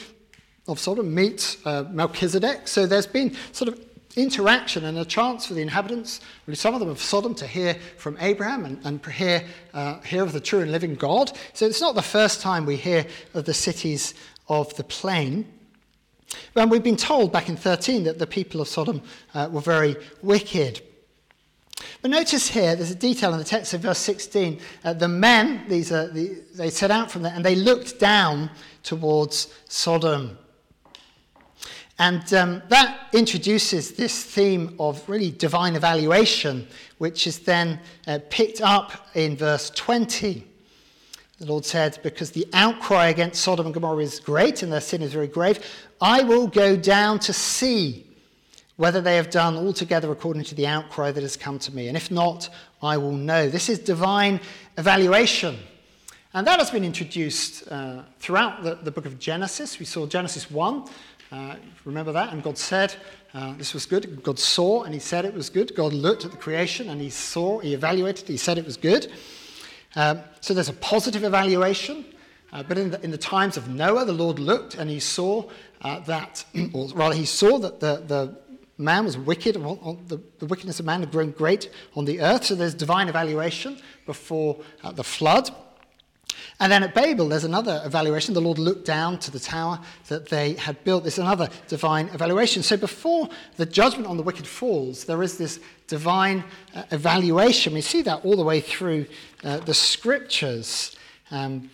of 0.67 0.81
Sodom 0.81 1.15
meets 1.15 1.65
uh, 1.67 1.85
Melchizedek. 1.91 2.67
So 2.67 2.87
there's 2.87 3.07
been 3.07 3.37
sort 3.53 3.69
of 3.69 3.92
interaction 4.17 4.85
and 4.85 4.99
a 4.99 5.05
chance 5.05 5.47
for 5.47 5.55
the 5.55 5.63
inhabitants, 5.63 6.21
really 6.47 6.57
some 6.57 6.75
of 6.75 6.81
them 6.81 6.89
of 6.89 7.01
Sodom, 7.01 7.35
to 7.37 7.47
hear 7.47 7.75
from 7.97 8.17
Abraham 8.21 8.65
and, 8.65 8.85
and 8.85 9.05
hear, 9.07 9.45
uh, 9.73 10.01
hear 10.01 10.23
of 10.23 10.33
the 10.33 10.41
true 10.41 10.61
and 10.61 10.71
living 10.71 10.95
God. 10.95 11.33
So 11.55 11.67
it's 11.67 11.81
not 11.81 11.95
the 11.95 12.03
first 12.03 12.41
time 12.41 12.67
we 12.67 12.77
hear 12.77 13.07
of 13.35 13.45
the 13.45 13.55
cities 13.55 14.15
of 14.49 14.75
the 14.77 14.85
plain. 14.85 15.47
And 16.55 16.71
we've 16.71 16.83
been 16.83 16.97
told 16.97 17.33
back 17.33 17.49
in 17.49 17.57
13 17.57 18.05
that 18.05 18.19
the 18.19 18.27
people 18.27 18.61
of 18.61 18.69
Sodom 18.69 19.03
uh, 19.35 19.49
were 19.51 19.61
very 19.61 19.97
wicked. 20.23 20.83
But 22.01 22.11
notice 22.11 22.49
here, 22.49 22.77
there's 22.77 22.91
a 22.91 22.97
detail 22.97 23.33
in 23.33 23.39
the 23.39 23.45
text 23.45 23.75
of 23.75 23.81
verse 23.81 23.99
16. 23.99 24.61
Uh, 24.85 24.93
the 24.93 25.09
men, 25.09 25.65
these 25.69 25.93
are 25.93 26.09
the, 26.09 26.43
they 26.55 26.71
set 26.71 26.91
out 26.91 27.11
from 27.11 27.23
there 27.23 27.33
and 27.35 27.45
they 27.45 27.55
looked 27.55 27.99
down 27.99 28.51
towards 28.83 29.53
Sodom. 29.69 30.39
And 32.03 32.35
um, 32.35 32.63
that 32.67 33.11
introduces 33.13 33.93
this 33.93 34.25
theme 34.25 34.75
of 34.81 35.09
really 35.09 35.31
divine 35.31 35.77
evaluation, 35.77 36.67
which 36.99 37.29
is 37.29 37.39
then 37.39 37.79
uh, 38.09 38.19
picked 38.29 38.61
up 38.61 39.07
in 39.15 39.37
verse 39.37 39.71
20. 39.71 40.45
The 41.39 41.47
Lord 41.47 41.65
said, 41.65 42.01
Because 42.03 42.33
the 42.33 42.45
outcry 42.55 43.07
against 43.07 43.41
Sodom 43.41 43.67
and 43.67 43.73
Gomorrah 43.73 44.03
is 44.03 44.19
great 44.19 44.65
and 44.65 44.73
their 44.73 44.81
sin 44.81 45.01
is 45.01 45.13
very 45.13 45.29
grave, 45.29 45.65
I 46.01 46.25
will 46.25 46.49
go 46.49 46.75
down 46.75 47.21
to 47.21 47.33
see 47.33 48.05
whether 48.75 49.01
they 49.01 49.15
have 49.15 49.31
done 49.31 49.55
altogether 49.55 50.11
according 50.11 50.43
to 50.43 50.57
the 50.57 50.67
outcry 50.67 51.13
that 51.13 51.23
has 51.23 51.37
come 51.37 51.61
to 51.61 51.73
me. 51.73 51.87
And 51.87 51.97
if 51.97 52.11
not, 52.11 52.49
I 52.83 52.97
will 52.97 53.13
know. 53.13 53.49
This 53.49 53.69
is 53.69 53.79
divine 53.79 54.41
evaluation. 54.77 55.57
And 56.35 56.47
that 56.47 56.59
has 56.61 56.71
been 56.71 56.85
introduced 56.85 57.71
uh, 57.71 58.05
throughout 58.19 58.63
the, 58.63 58.77
the, 58.77 58.91
book 58.91 59.05
of 59.05 59.19
Genesis. 59.19 59.79
We 59.79 59.85
saw 59.85 60.07
Genesis 60.07 60.51
1. 60.51 60.85
Uh, 61.33 61.57
remember 61.87 62.13
that? 62.13 62.31
And 62.31 62.43
God 62.43 62.59
said, 62.59 62.95
uh, 63.33 63.55
This 63.55 63.73
was 63.73 63.87
good. 63.87 64.23
God 64.23 64.39
saw 64.39 64.83
and 64.83 64.93
he 64.93 65.01
said 65.01 65.25
it 65.25 65.33
was 65.33 65.49
good. 65.49 65.75
God 65.75 65.95
looked 65.95 66.27
at 66.27 66.31
the 66.31 66.37
creation 66.37 66.91
and 66.91 67.01
he 67.01 67.09
saw, 67.09 67.59
he 67.59 67.73
evaluated, 67.73 68.29
he 68.29 68.37
said 68.37 68.59
it 68.59 68.67
was 68.67 68.77
good. 68.77 69.11
Um, 69.97 70.21
so 70.43 70.53
there's 70.53 70.69
a 70.69 70.75
positive 70.75 71.25
evaluation. 71.25 72.05
Uh, 72.53 72.63
but 72.63 72.77
in 72.77 72.91
the, 72.91 73.03
in 73.03 73.11
the, 73.11 73.19
times 73.19 73.57
of 73.57 73.71
Noah, 73.71 74.05
the 74.05 74.13
Lord 74.13 74.39
looked 74.39 74.75
and 74.75 74.91
he 74.91 75.01
saw 75.01 75.49
uh, 75.81 76.01
that, 76.01 76.45
or 76.75 76.89
rather, 76.89 77.15
he 77.15 77.25
saw 77.25 77.59
that 77.59 77.81
the, 77.81 78.05
the 78.07 78.37
man 78.77 79.07
was 79.07 79.17
wicked, 79.17 79.55
the, 79.55 80.21
the, 80.39 80.47
wickedness 80.47 80.79
of 80.79 80.85
man 80.85 81.01
had 81.01 81.11
grown 81.11 81.31
great 81.31 81.71
on 81.97 82.05
the 82.05 82.21
earth. 82.21 82.45
So 82.45 82.55
there's 82.55 82.75
divine 82.75 83.09
evaluation 83.09 83.79
before 84.05 84.61
uh, 84.85 84.93
the 84.93 85.05
flood. 85.05 85.49
And 86.61 86.71
then 86.71 86.83
at 86.83 86.95
Babel, 86.95 87.29
there's 87.29 87.45
another 87.45 87.83
evaluation. 87.85 88.35
The 88.35 88.41
Lord 88.41 88.59
looked 88.59 88.85
down 88.85 89.19
to 89.21 89.31
the 89.31 89.41
tower 89.41 89.81
that 90.09 90.29
they 90.29 90.55
had 90.55 90.83
built. 90.85 91.05
There's 91.05 91.19
another 91.19 91.49
divine 91.69 92.09
evaluation. 92.09 92.63
So 92.63 92.77
before 92.77 93.29
the 93.57 93.67
judgment 93.67 94.07
on 94.07 94.17
the 94.17 94.23
wicked 94.23 94.47
falls, 94.47 95.05
there 95.05 95.23
is 95.23 95.39
this 95.39 95.61
divine 95.87 96.45
uh, 96.75 96.85
evaluation. 96.91 97.75
We 97.75 97.81
see 97.81 98.03
that 98.03 98.25
all 98.25 98.37
the 98.37 98.45
way 98.45 98.61
through 98.61 99.07
uh, 99.45 99.59
the 99.59 99.75
scriptures. 99.75 100.97
Um, 101.31 101.71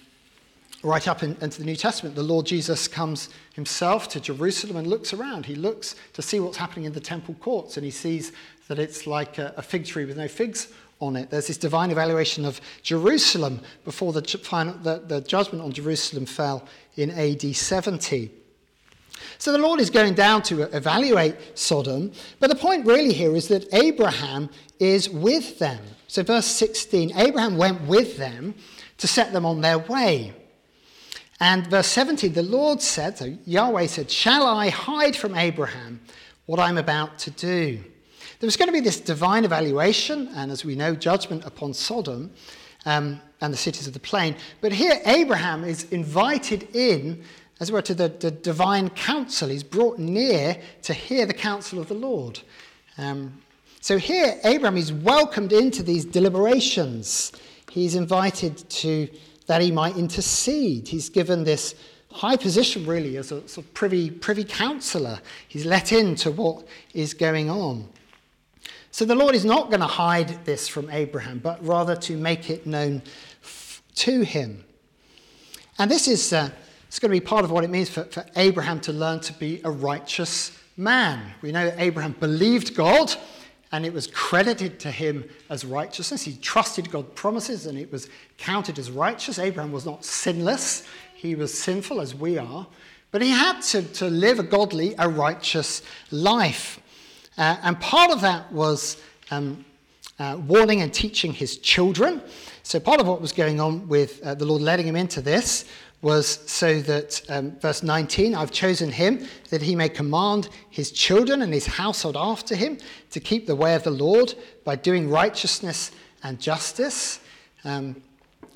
right 0.83 1.09
up 1.09 1.23
in, 1.23 1.37
into 1.41 1.59
the 1.59 1.65
New 1.65 1.77
Testament, 1.77 2.15
the 2.15 2.23
Lord 2.23 2.47
Jesus 2.47 2.87
comes 2.87 3.29
himself 3.55 4.09
to 4.09 4.21
Jerusalem 4.21 4.77
and 4.77 4.87
looks 4.87 5.13
around. 5.13 5.47
He 5.47 5.55
looks 5.55 5.97
to 6.13 6.23
see 6.23 6.41
what's 6.41 6.57
happening 6.57 6.85
in 6.85 6.93
the 6.93 7.01
temple 7.01 7.35
courts, 7.41 7.77
and 7.77 7.85
he 7.85 7.91
sees 7.91 8.33
that 8.69 8.79
it's 8.79 9.07
like 9.07 9.39
a, 9.39 9.55
a 9.57 9.63
fig 9.63 9.87
tree 9.87 10.05
with 10.05 10.17
no 10.17 10.29
figs 10.29 10.69
on 11.01 11.17
it. 11.17 11.31
There's 11.31 11.47
this 11.47 11.57
divine 11.57 11.91
evaluation 11.91 12.45
of 12.45 12.61
Jerusalem 12.83 13.61
before 13.85 14.13
the, 14.13 14.23
final, 14.23 14.75
the, 14.75 15.03
the 15.07 15.21
judgment 15.21 15.63
on 15.65 15.73
Jerusalem 15.73 16.27
fell 16.27 16.67
in 16.97 17.11
AD 17.11 17.55
70. 17.55 18.31
So 19.39 19.53
the 19.53 19.59
Lord 19.59 19.81
is 19.81 19.91
going 19.91 20.15
down 20.15 20.43
to 20.43 20.63
evaluate 20.77 21.37
Sodom, 21.59 22.13
but 22.41 22.51
the 22.51 22.57
point 22.57 22.87
really 22.87 23.13
here 23.13 23.35
is 23.37 23.49
that 23.49 23.73
Abraham 23.73 24.51
is 24.79 25.09
with 25.09 25.59
them. 25.59 25.81
So, 26.07 26.23
verse 26.23 26.47
16 26.47 27.13
Abraham 27.17 27.57
went 27.57 27.83
with 27.83 28.17
them 28.17 28.55
to 28.99 29.07
set 29.07 29.33
them 29.33 29.45
on 29.45 29.61
their 29.61 29.79
way. 29.79 30.33
And 31.41 31.69
verse 31.69 31.87
17, 31.89 32.33
the 32.33 32.43
Lord 32.43 32.83
said, 32.83 33.19
so 33.19 33.37
Yahweh 33.45 33.87
said, 33.87 34.11
Shall 34.11 34.47
I 34.47 34.71
hide 34.71 35.15
from 35.15 35.37
Abraham 35.37 36.01
what 36.47 36.59
I'm 36.59 36.79
about 36.79 37.19
to 37.21 37.31
do? 37.31 37.85
There 38.41 38.47
was 38.47 38.57
going 38.57 38.69
to 38.69 38.73
be 38.73 38.81
this 38.81 39.01
divine 39.01 39.45
evaluation, 39.45 40.29
and 40.29 40.53
as 40.53 40.65
we 40.65 40.77
know, 40.77 40.95
judgment 40.95 41.45
upon 41.45 41.75
Sodom 41.75 42.31
um, 42.87 43.21
and 43.41 43.53
the 43.53 43.59
cities 43.59 43.89
of 43.89 43.95
the 43.95 44.01
plain. 44.01 44.37
But 44.61 44.71
here, 44.71 45.01
Abraham 45.07 45.65
is 45.65 45.85
invited 45.91 46.69
in, 46.75 47.25
as 47.59 47.69
it 47.69 47.73
were, 47.73 47.83
to 47.83 47.95
the, 47.95 48.09
the 48.09 48.31
divine 48.31 48.91
council. 48.91 49.49
He's 49.49 49.65
brought 49.65 49.99
near 49.99 50.57
to 50.83 50.95
hear 50.95 51.27
the 51.27 51.35
counsel 51.35 51.81
of 51.81 51.89
the 51.89 51.95
Lord. 51.95 52.41
Um, 52.97 53.43
so 53.81 53.99
here, 53.99 54.39
Abraham 54.45 54.77
is 54.77 54.93
welcomed 54.93 55.53
into 55.53 55.83
these 55.83 56.05
deliberations. 56.05 57.33
He's 57.73 57.97
invited 57.97 58.71
to 58.71 59.09
that 59.47 59.63
he 59.63 59.73
might 59.73 59.97
intercede. 59.97 60.87
He's 60.87 61.09
given 61.09 61.43
this 61.43 61.75
high 62.13 62.37
position, 62.37 62.87
really, 62.87 63.17
as 63.17 63.33
a 63.33 63.49
sort 63.49 63.67
of 63.67 63.75
privy, 63.75 64.13
privy 64.13 64.45
counselor. 64.45 65.19
He's 65.49 65.67
let 65.67 65.91
in 65.91 66.15
to 66.17 66.31
what 66.31 66.69
is 66.95 67.15
going 67.15 67.51
on. 67.51 67.89
So 68.91 69.05
the 69.05 69.15
Lord 69.15 69.35
is 69.35 69.45
not 69.45 69.69
going 69.69 69.81
to 69.81 69.87
hide 69.87 70.45
this 70.45 70.67
from 70.67 70.91
Abraham, 70.91 71.39
but 71.39 71.65
rather 71.65 71.95
to 71.97 72.17
make 72.17 72.51
it 72.51 72.67
known 72.67 73.03
f- 73.43 73.83
to 73.97 74.23
him. 74.23 74.65
And 75.79 75.91
this 75.91 76.09
is 76.09 76.33
uh, 76.33 76.51
it's 76.89 76.99
going 76.99 77.13
to 77.13 77.21
be 77.21 77.25
part 77.25 77.45
of 77.45 77.51
what 77.51 77.65
it 77.65 77.71
means 77.71 77.91
for, 77.91 78.05
for 78.05 78.25
Abraham 78.37 78.81
to 78.81 78.93
learn 78.93 79.21
to 79.21 79.33
be 79.35 79.61
a 79.63 79.71
righteous 79.71 80.59
man. 80.77 81.35
We 81.43 81.53
know 81.53 81.73
Abraham 81.77 82.13
believed 82.13 82.75
God 82.75 83.15
and 83.73 83.85
it 83.85 83.93
was 83.93 84.07
credited 84.07 84.81
to 84.81 84.91
him 84.91 85.29
as 85.51 85.65
righteousness. 85.65 86.23
He 86.23 86.37
trusted 86.37 86.91
God's 86.91 87.11
promises 87.15 87.67
and 87.67 87.77
it 87.77 87.93
was 87.93 88.09
counted 88.39 88.79
as 88.79 88.91
righteous. 88.91 89.39
Abraham 89.39 89.71
was 89.71 89.85
not 89.85 90.05
sinless, 90.05 90.87
he 91.15 91.35
was 91.35 91.53
sinful 91.53 92.01
as 92.01 92.15
we 92.15 92.39
are, 92.39 92.67
but 93.11 93.21
he 93.21 93.31
had 93.31 93.61
to, 93.61 93.83
to 93.83 94.07
live 94.07 94.39
a 94.39 94.43
godly, 94.43 94.95
a 94.99 95.09
righteous 95.09 95.83
life. 96.11 96.81
Uh, 97.39 97.57
and 97.63 97.81
part 97.81 98.11
of 98.11 98.21
that 98.21 98.53
was 98.53 99.01
um, 99.31 99.65
uh, 100.19 100.37
warning 100.47 100.83
and 100.83 100.93
teaching 100.93 101.33
his 101.33 101.57
children. 101.59 102.21
So, 102.65 102.81
part 102.81 103.01
of 103.01 103.07
what 103.07 103.21
was 103.21 103.33
going 103.33 103.61
on 103.61 103.87
with 103.87 104.21
uh, 104.23 104.35
the 104.35 104.45
Lord 104.45 104.61
letting 104.61 104.87
him 104.87 104.97
into 104.97 105.21
this 105.21 105.65
was 106.03 106.27
so 106.51 106.81
that, 106.83 107.21
um, 107.29 107.59
verse 107.61 107.83
19, 107.83 108.35
I've 108.35 108.51
chosen 108.51 108.91
him 108.91 109.27
that 109.51 109.63
he 109.63 109.75
may 109.75 109.89
command 109.89 110.49
his 110.69 110.93
children 110.93 111.43
and 111.43 111.53
his 111.53 111.67
household 111.67 112.17
after 112.17 112.55
him 112.55 112.79
to 113.11 113.21
keep 113.21 113.47
the 113.47 113.57
way 113.57 113.75
of 113.75 113.85
the 113.85 113.91
Lord 113.91 114.35
by 114.65 114.77
doing 114.77 115.09
righteousness 115.09 115.91
and 116.23 116.41
justice. 116.41 117.21
Um, 117.65 118.03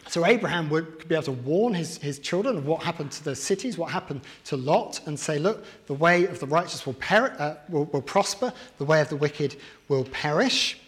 so 0.08 0.26
Abraham 0.26 0.68
would 0.70 1.08
be 1.08 1.14
able 1.14 1.24
to 1.24 1.32
warn 1.32 1.74
his, 1.74 1.98
his 1.98 2.18
children 2.18 2.56
of 2.56 2.66
what 2.66 2.82
happened 2.82 3.12
to 3.12 3.24
the 3.24 3.36
cities, 3.36 3.78
what 3.78 3.90
happened 3.90 4.22
to 4.44 4.56
Lot, 4.56 5.00
and 5.06 5.18
say, 5.18 5.38
look, 5.38 5.64
the 5.86 5.94
way 5.94 6.26
of 6.26 6.40
the 6.40 6.46
righteous 6.46 6.84
will, 6.84 6.94
per- 6.94 7.34
uh, 7.38 7.56
will, 7.68 7.84
will 7.86 8.02
prosper, 8.02 8.52
the 8.78 8.84
way 8.84 9.00
of 9.00 9.08
the 9.08 9.16
wicked 9.16 9.56
will 9.88 10.04
perish. 10.04 10.78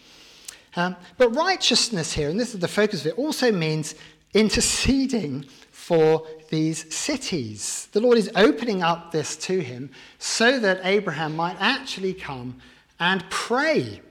Um, 0.75 0.95
but 1.17 1.29
righteousness 1.29 2.13
here, 2.13 2.29
and 2.29 2.39
this 2.39 2.53
is 2.53 2.59
the 2.59 2.67
focus 2.67 3.01
of 3.01 3.07
it, 3.07 3.17
also 3.17 3.51
means 3.51 3.95
interceding 4.33 5.45
for 5.71 6.27
these 6.49 6.93
cities. 6.93 7.87
The 7.93 8.01
Lord 8.01 8.17
is 8.17 8.29
opening 8.35 8.83
up 8.83 9.11
this 9.11 9.37
to 9.37 9.61
him 9.61 9.89
so 10.19 10.59
that 10.59 10.81
Abraham 10.83 11.35
might 11.35 11.55
actually 11.59 12.13
come 12.13 12.57
and 12.99 13.23
pray 13.29 14.01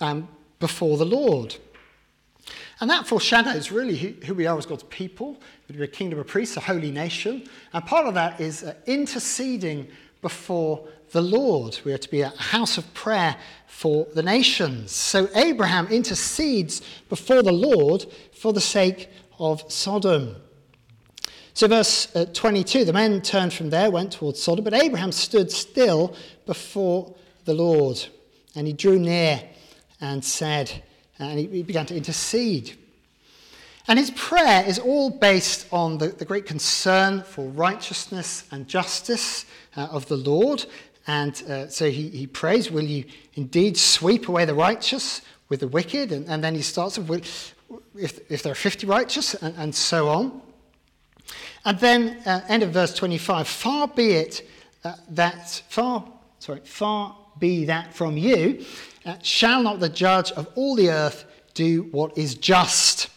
um, 0.00 0.28
before 0.58 0.96
the 0.96 1.06
Lord. 1.06 1.56
And 2.80 2.88
that 2.88 3.06
foreshadows 3.06 3.70
really 3.70 3.96
who, 3.96 4.14
who 4.26 4.34
we 4.34 4.46
are 4.46 4.56
as 4.56 4.66
God's 4.66 4.84
people. 4.84 5.38
We're 5.68 5.84
a 5.84 5.88
kingdom 5.88 6.18
of 6.18 6.26
priests, 6.26 6.56
a 6.56 6.60
holy 6.60 6.90
nation. 6.90 7.48
And 7.72 7.84
part 7.84 8.06
of 8.06 8.14
that 8.14 8.40
is 8.40 8.62
uh, 8.62 8.74
interceding 8.86 9.88
before 10.22 10.88
the 11.10 11.20
Lord. 11.20 11.78
We 11.84 11.92
are 11.92 11.98
to 11.98 12.10
be 12.10 12.22
a 12.22 12.30
house 12.30 12.78
of 12.78 12.92
prayer 12.94 13.36
for 13.66 14.06
the 14.14 14.22
nations. 14.22 14.92
So 14.92 15.28
Abraham 15.34 15.88
intercedes 15.88 16.82
before 17.08 17.42
the 17.42 17.52
Lord 17.52 18.06
for 18.32 18.52
the 18.52 18.60
sake 18.60 19.10
of 19.38 19.70
Sodom. 19.70 20.36
So, 21.52 21.66
verse 21.66 22.14
uh, 22.14 22.26
22 22.32 22.84
the 22.84 22.92
men 22.92 23.20
turned 23.20 23.52
from 23.52 23.70
there, 23.70 23.90
went 23.90 24.12
towards 24.12 24.40
Sodom, 24.40 24.64
but 24.64 24.72
Abraham 24.72 25.12
stood 25.12 25.50
still 25.50 26.14
before 26.46 27.14
the 27.44 27.54
Lord. 27.54 28.02
And 28.54 28.66
he 28.66 28.72
drew 28.72 28.98
near 28.98 29.42
and 30.00 30.24
said, 30.24 30.82
and 31.20 31.38
he 31.38 31.62
began 31.62 31.86
to 31.86 31.96
intercede. 31.96 32.76
And 33.88 33.98
his 33.98 34.10
prayer 34.12 34.64
is 34.66 34.78
all 34.78 35.10
based 35.10 35.66
on 35.72 35.98
the, 35.98 36.08
the 36.08 36.24
great 36.24 36.46
concern 36.46 37.22
for 37.22 37.48
righteousness 37.48 38.44
and 38.50 38.68
justice 38.68 39.46
uh, 39.76 39.88
of 39.90 40.06
the 40.06 40.16
Lord. 40.16 40.64
And 41.06 41.42
uh, 41.48 41.68
so 41.68 41.90
he, 41.90 42.08
he 42.08 42.26
prays, 42.26 42.70
Will 42.70 42.84
you 42.84 43.04
indeed 43.34 43.76
sweep 43.76 44.28
away 44.28 44.44
the 44.44 44.54
righteous 44.54 45.22
with 45.48 45.60
the 45.60 45.68
wicked? 45.68 46.12
And, 46.12 46.28
and 46.28 46.44
then 46.44 46.54
he 46.54 46.62
starts 46.62 46.98
with, 46.98 47.54
if, 47.96 48.30
if 48.30 48.42
there 48.42 48.52
are 48.52 48.56
50 48.56 48.86
righteous, 48.86 49.34
and, 49.34 49.54
and 49.56 49.74
so 49.74 50.08
on. 50.08 50.40
And 51.64 51.78
then, 51.78 52.22
uh, 52.26 52.42
end 52.48 52.62
of 52.62 52.70
verse 52.70 52.94
25, 52.94 53.48
far 53.48 53.88
be 53.88 54.12
it 54.12 54.48
uh, 54.84 54.94
that, 55.10 55.62
far, 55.68 56.06
sorry, 56.38 56.60
far 56.64 57.16
be 57.38 57.64
that 57.64 57.92
from 57.94 58.16
you, 58.16 58.64
shall 59.22 59.62
not 59.62 59.80
the 59.80 59.88
judge 59.88 60.32
of 60.32 60.48
all 60.54 60.76
the 60.76 60.90
earth 60.90 61.24
do 61.54 61.84
what 61.90 62.16
is 62.16 62.34
just? 62.34 63.08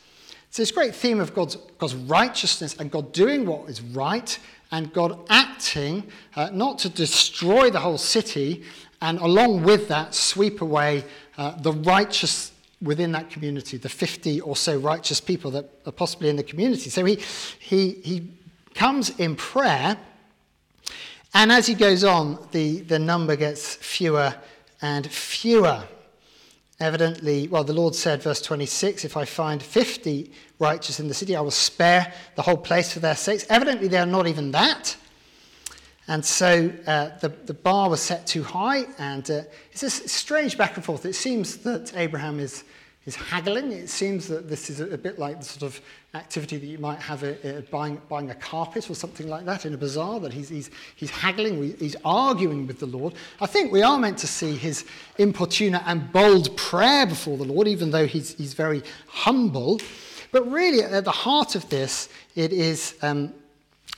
So, 0.49 0.61
this 0.61 0.71
great 0.71 0.93
theme 0.93 1.19
of 1.19 1.33
God's, 1.33 1.55
God's 1.77 1.95
righteousness 1.95 2.75
and 2.77 2.91
God 2.91 3.11
doing 3.11 3.45
what 3.45 3.69
is 3.69 3.81
right 3.81 4.37
and 4.71 4.91
God 4.93 5.19
acting 5.29 6.03
uh, 6.35 6.49
not 6.53 6.79
to 6.79 6.89
destroy 6.89 7.69
the 7.69 7.79
whole 7.79 7.97
city 7.97 8.63
and 9.01 9.19
along 9.19 9.63
with 9.63 9.87
that 9.89 10.15
sweep 10.15 10.61
away 10.61 11.03
uh, 11.37 11.59
the 11.61 11.73
righteous 11.73 12.53
within 12.81 13.11
that 13.13 13.29
community, 13.29 13.77
the 13.77 13.89
50 13.89 14.41
or 14.41 14.55
so 14.55 14.77
righteous 14.77 15.19
people 15.19 15.51
that 15.51 15.69
are 15.85 15.91
possibly 15.91 16.29
in 16.29 16.35
the 16.35 16.43
community. 16.43 16.89
So 16.89 17.03
he, 17.05 17.15
he, 17.59 17.91
he 18.03 18.29
comes 18.73 19.17
in 19.19 19.35
prayer, 19.35 19.97
and 21.33 21.51
as 21.51 21.65
he 21.65 21.73
goes 21.73 22.03
on, 22.03 22.47
the, 22.51 22.81
the 22.81 22.99
number 22.99 23.35
gets 23.35 23.75
fewer 23.75 24.35
and 24.83 25.09
fewer. 25.09 25.85
Evidently, 26.79 27.47
well, 27.47 27.63
the 27.63 27.73
Lord 27.73 27.95
said, 27.95 28.21
verse 28.21 28.41
26, 28.41 29.05
if 29.05 29.15
I 29.15 29.23
find 29.23 29.63
50 29.63 30.29
righteous 30.59 30.99
in 30.99 31.07
the 31.07 31.13
city, 31.13 31.35
I 31.35 31.41
will 31.41 31.51
spare 31.51 32.13
the 32.35 32.41
whole 32.41 32.57
place 32.57 32.91
for 32.91 32.99
their 32.99 33.15
sakes. 33.15 33.45
Evidently, 33.49 33.87
they 33.87 33.97
are 33.97 34.05
not 34.05 34.27
even 34.27 34.51
that. 34.51 34.97
And 36.09 36.25
so 36.25 36.69
uh, 36.85 37.11
the, 37.21 37.29
the 37.29 37.53
bar 37.53 37.89
was 37.89 38.01
set 38.01 38.27
too 38.27 38.43
high, 38.43 38.85
and 38.99 39.29
uh, 39.31 39.43
it's 39.71 39.79
this 39.81 40.11
strange 40.11 40.57
back 40.57 40.75
and 40.75 40.83
forth. 40.83 41.05
It 41.05 41.13
seems 41.13 41.57
that 41.59 41.95
Abraham 41.95 42.41
is 42.41 42.65
is 43.05 43.15
haggling. 43.15 43.71
It 43.71 43.89
seems 43.89 44.27
that 44.29 44.47
this 44.47 44.69
is 44.69 44.79
a, 44.79 44.97
bit 44.97 45.19
like 45.19 45.39
the 45.39 45.45
sort 45.45 45.63
of 45.63 45.81
activity 46.13 46.57
that 46.57 46.65
you 46.65 46.77
might 46.77 46.99
have 46.99 47.23
a, 47.23 47.57
a 47.57 47.61
buying, 47.63 47.99
buying 48.07 48.29
a 48.29 48.35
carpet 48.35 48.89
or 48.89 48.95
something 48.95 49.27
like 49.27 49.45
that 49.45 49.65
in 49.65 49.73
a 49.73 49.77
bazaar, 49.77 50.19
that 50.21 50.31
he's, 50.31 50.49
he's, 50.49 50.69
he's 50.95 51.09
haggling, 51.09 51.75
he's 51.77 51.97
arguing 52.05 52.65
with 52.65 52.79
the 52.79 52.85
Lord. 52.85 53.13
I 53.41 53.45
think 53.45 53.71
we 53.71 53.81
are 53.81 53.97
meant 53.97 54.17
to 54.19 54.27
see 54.27 54.55
his 54.55 54.85
importunate 55.17 55.83
and 55.85 56.11
bold 56.13 56.55
prayer 56.55 57.05
before 57.05 57.37
the 57.37 57.43
Lord, 57.43 57.67
even 57.67 57.91
though 57.91 58.07
he's, 58.07 58.35
he's 58.35 58.53
very 58.53 58.83
humble. 59.07 59.81
But 60.31 60.49
really, 60.49 60.81
at 60.81 61.03
the 61.03 61.11
heart 61.11 61.55
of 61.55 61.67
this, 61.69 62.07
it 62.35 62.53
is 62.53 62.95
um, 63.01 63.33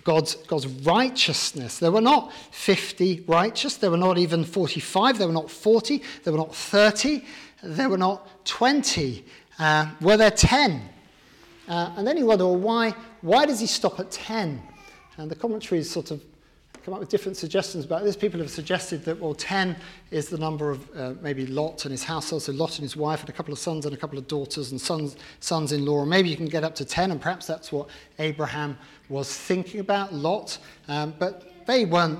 God's, 0.04 0.36
God's 0.36 0.68
righteousness. 0.68 1.78
There 1.78 1.91
were 1.91 2.02
not 2.02 2.34
50 2.52 3.26
righteous, 3.28 3.78
there 3.78 3.91
were 3.91 3.98
not 3.98 4.18
even 4.18 4.44
45, 4.44 5.20
there 5.20 5.28
were 5.28 5.34
not 5.34 5.52
40, 5.52 6.02
there 6.24 6.34
were 6.34 6.39
not 6.39 6.56
30 6.56 7.24
there 7.65 7.89
were 7.89 7.98
not 7.98 8.28
20. 8.46 9.26
Uh, 9.60 9.92
were 10.02 10.18
there 10.18 10.32
10? 10.32 10.90
Uh, 11.68 11.92
and 11.98 12.08
then 12.08 12.18
you 12.18 12.26
wonder, 12.26 12.46
well, 12.46 12.58
why, 12.58 12.96
why 13.22 13.46
does 13.46 13.60
he 13.60 13.68
stop 13.68 14.00
at 14.00 14.12
10? 14.12 14.62
And 15.18 15.32
the 15.32 15.36
commentaries 15.36 15.90
sort 15.90 16.12
of 16.12 16.22
come 16.86 16.94
up 16.94 17.00
with 17.00 17.10
different 17.10 17.36
suggestions 17.36 17.84
about 17.84 18.04
this. 18.04 18.16
People 18.16 18.40
have 18.40 18.52
suggested 18.52 19.04
that, 19.06 19.20
well, 19.20 19.34
10 19.34 19.76
is 20.12 20.30
the 20.30 20.38
number 20.38 20.70
of 20.70 20.88
uh, 20.96 21.14
maybe 21.20 21.48
Lot 21.48 21.84
and 21.86 21.92
his 21.92 22.04
household, 22.04 22.44
so 22.44 22.52
Lot 22.52 22.78
and 22.78 22.84
his 22.84 22.96
wife, 22.96 23.22
and 23.22 23.30
a 23.30 23.34
couple 23.34 23.52
of 23.52 23.58
sons 23.58 23.88
and 23.88 23.96
a 23.96 23.98
couple 23.98 24.20
of 24.20 24.28
daughters 24.28 24.70
and 24.70 24.80
sons, 24.80 25.18
sons 25.40 25.72
in 25.72 25.84
law. 25.84 26.02
And 26.02 26.10
maybe 26.10 26.30
you 26.30 26.38
can 26.38 26.46
get 26.46 26.64
up 26.64 26.76
to 26.76 26.86
10, 26.86 27.10
and 27.10 27.20
perhaps 27.20 27.48
that's 27.48 27.72
what 27.72 27.90
Abraham 28.20 28.78
was 29.10 29.36
thinking 29.36 29.80
about, 29.80 30.14
Lot. 30.14 30.60
Um, 30.88 31.16
but 31.18 31.66
they 31.66 31.86
weren't 31.86 32.20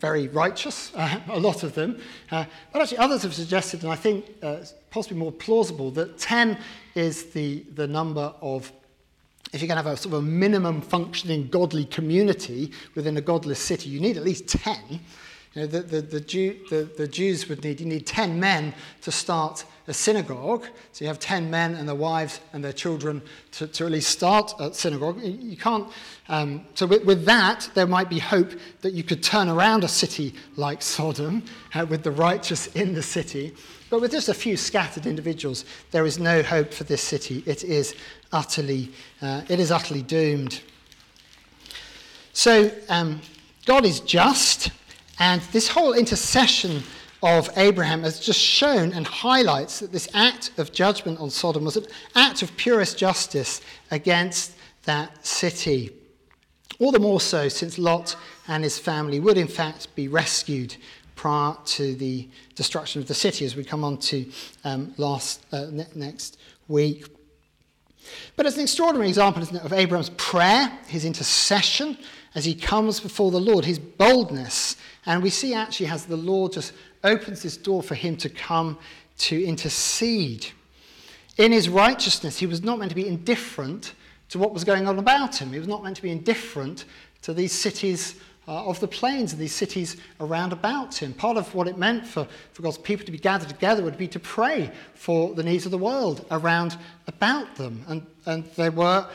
very 0.00 0.28
righteous, 0.28 0.92
uh, 0.94 1.20
a 1.28 1.38
lot 1.38 1.62
of 1.62 1.74
them. 1.74 2.00
Uh, 2.30 2.44
but 2.72 2.82
actually, 2.82 2.98
others 2.98 3.22
have 3.22 3.34
suggested, 3.34 3.82
and 3.82 3.92
I 3.92 3.96
think 3.96 4.26
uh, 4.42 4.58
possibly 4.90 5.18
more 5.18 5.32
plausible, 5.32 5.90
that 5.92 6.18
10 6.18 6.58
is 6.94 7.26
the, 7.26 7.64
the 7.74 7.86
number 7.86 8.34
of, 8.40 8.72
if 9.52 9.60
you're 9.60 9.68
going 9.68 9.82
to 9.82 9.82
have 9.82 9.86
a 9.86 9.96
sort 9.96 10.14
of 10.14 10.20
a 10.20 10.22
minimum 10.22 10.80
functioning 10.80 11.48
godly 11.48 11.84
community 11.84 12.72
within 12.94 13.16
a 13.16 13.20
godless 13.20 13.60
city, 13.60 13.90
you 13.90 14.00
need 14.00 14.16
at 14.16 14.24
least 14.24 14.48
10. 14.48 15.00
You 15.54 15.62
know, 15.62 15.66
the, 15.66 15.80
the, 15.80 16.00
the, 16.00 16.20
Jew, 16.20 16.60
the, 16.70 16.88
the 16.96 17.08
Jews 17.08 17.48
would 17.48 17.64
need, 17.64 17.80
you 17.80 17.86
need 17.86 18.06
10 18.06 18.38
men 18.38 18.72
to 19.00 19.10
start 19.10 19.64
a 19.88 19.92
synagogue. 19.92 20.64
So 20.92 21.04
you 21.04 21.08
have 21.08 21.18
10 21.18 21.50
men 21.50 21.74
and 21.74 21.88
their 21.88 21.96
wives 21.96 22.40
and 22.52 22.62
their 22.62 22.72
children 22.72 23.20
to, 23.52 23.66
to 23.66 23.86
at 23.86 23.90
least 23.90 24.10
start 24.10 24.52
a 24.60 24.72
synagogue. 24.72 25.20
You 25.20 25.56
can't, 25.56 25.88
um, 26.28 26.64
so 26.74 26.86
with, 26.86 27.04
with, 27.04 27.24
that, 27.24 27.68
there 27.74 27.88
might 27.88 28.08
be 28.08 28.20
hope 28.20 28.52
that 28.82 28.92
you 28.92 29.02
could 29.02 29.24
turn 29.24 29.48
around 29.48 29.82
a 29.82 29.88
city 29.88 30.34
like 30.54 30.82
Sodom 30.82 31.42
uh, 31.74 31.84
with 31.88 32.04
the 32.04 32.12
righteous 32.12 32.68
in 32.68 32.94
the 32.94 33.02
city. 33.02 33.52
But 33.90 34.00
with 34.00 34.12
just 34.12 34.28
a 34.28 34.34
few 34.34 34.56
scattered 34.56 35.04
individuals, 35.04 35.64
there 35.90 36.06
is 36.06 36.20
no 36.20 36.44
hope 36.44 36.72
for 36.72 36.84
this 36.84 37.02
city. 37.02 37.42
It 37.44 37.64
is 37.64 37.96
utterly, 38.30 38.92
uh, 39.20 39.42
it 39.48 39.58
is 39.58 39.72
utterly 39.72 40.02
doomed. 40.02 40.62
So 42.32 42.70
um, 42.88 43.20
God 43.66 43.84
is 43.84 43.98
just, 43.98 44.70
and 45.20 45.42
this 45.52 45.68
whole 45.68 45.92
intercession 45.92 46.82
of 47.22 47.50
Abraham 47.56 48.02
has 48.02 48.18
just 48.18 48.40
shown 48.40 48.92
and 48.92 49.06
highlights 49.06 49.80
that 49.80 49.92
this 49.92 50.08
act 50.14 50.52
of 50.58 50.72
judgment 50.72 51.20
on 51.20 51.28
Sodom 51.30 51.64
was 51.64 51.76
an 51.76 51.86
act 52.14 52.42
of 52.42 52.56
purest 52.56 52.98
justice 52.98 53.60
against 53.90 54.56
that 54.84 55.24
city. 55.24 55.90
All 56.78 56.90
the 56.90 56.98
more 56.98 57.20
so 57.20 57.48
since 57.48 57.78
Lot 57.78 58.16
and 58.48 58.64
his 58.64 58.78
family 58.78 59.20
would, 59.20 59.36
in 59.36 59.48
fact, 59.48 59.94
be 59.94 60.08
rescued 60.08 60.76
prior 61.14 61.54
to 61.66 61.94
the 61.94 62.26
destruction 62.54 63.02
of 63.02 63.06
the 63.06 63.12
city, 63.12 63.44
as 63.44 63.54
we 63.54 63.62
come 63.62 63.84
on 63.84 63.98
to 63.98 64.24
um, 64.64 64.94
last, 64.96 65.44
uh, 65.52 65.66
ne- 65.70 65.86
next 65.94 66.38
week. 66.66 67.04
But 68.36 68.46
it's 68.46 68.56
an 68.56 68.62
extraordinary 68.62 69.08
example, 69.10 69.42
it, 69.42 69.52
of 69.56 69.74
Abraham's 69.74 70.10
prayer, 70.10 70.72
his 70.86 71.04
intercession, 71.04 71.98
as 72.34 72.46
he 72.46 72.54
comes 72.54 73.00
before 73.00 73.30
the 73.30 73.40
Lord, 73.40 73.66
his 73.66 73.78
boldness. 73.78 74.76
And 75.06 75.22
we 75.22 75.30
see 75.30 75.54
actually 75.54 75.86
as 75.86 76.06
the 76.06 76.16
Lord 76.16 76.52
just 76.52 76.72
opens 77.02 77.42
this 77.42 77.56
door 77.56 77.82
for 77.82 77.94
him 77.94 78.16
to 78.18 78.28
come 78.28 78.78
to 79.18 79.44
intercede. 79.44 80.46
In 81.38 81.52
his 81.52 81.68
righteousness, 81.68 82.38
he 82.38 82.46
was 82.46 82.62
not 82.62 82.78
meant 82.78 82.90
to 82.90 82.96
be 82.96 83.06
indifferent 83.06 83.94
to 84.30 84.38
what 84.38 84.52
was 84.52 84.64
going 84.64 84.86
on 84.86 84.98
about 84.98 85.36
him. 85.36 85.52
He 85.52 85.58
was 85.58 85.68
not 85.68 85.82
meant 85.82 85.96
to 85.96 86.02
be 86.02 86.10
indifferent 86.10 86.84
to 87.22 87.34
these 87.34 87.52
cities 87.52 88.16
uh, 88.48 88.66
of 88.66 88.80
the 88.80 88.88
plains 88.88 89.32
and 89.32 89.40
these 89.40 89.54
cities 89.54 89.96
around 90.20 90.52
about 90.52 90.94
him. 90.94 91.12
Part 91.12 91.36
of 91.36 91.54
what 91.54 91.68
it 91.68 91.78
meant 91.78 92.06
for, 92.06 92.26
for 92.52 92.62
God's 92.62 92.78
people 92.78 93.06
to 93.06 93.12
be 93.12 93.18
gathered 93.18 93.48
together 93.48 93.82
would 93.82 93.98
be 93.98 94.08
to 94.08 94.18
pray 94.18 94.70
for 94.94 95.34
the 95.34 95.42
needs 95.42 95.66
of 95.66 95.70
the 95.70 95.78
world 95.78 96.26
around 96.30 96.76
about 97.06 97.54
them. 97.56 97.84
And, 97.88 98.06
and 98.26 98.44
they 98.56 98.70
were 98.70 99.06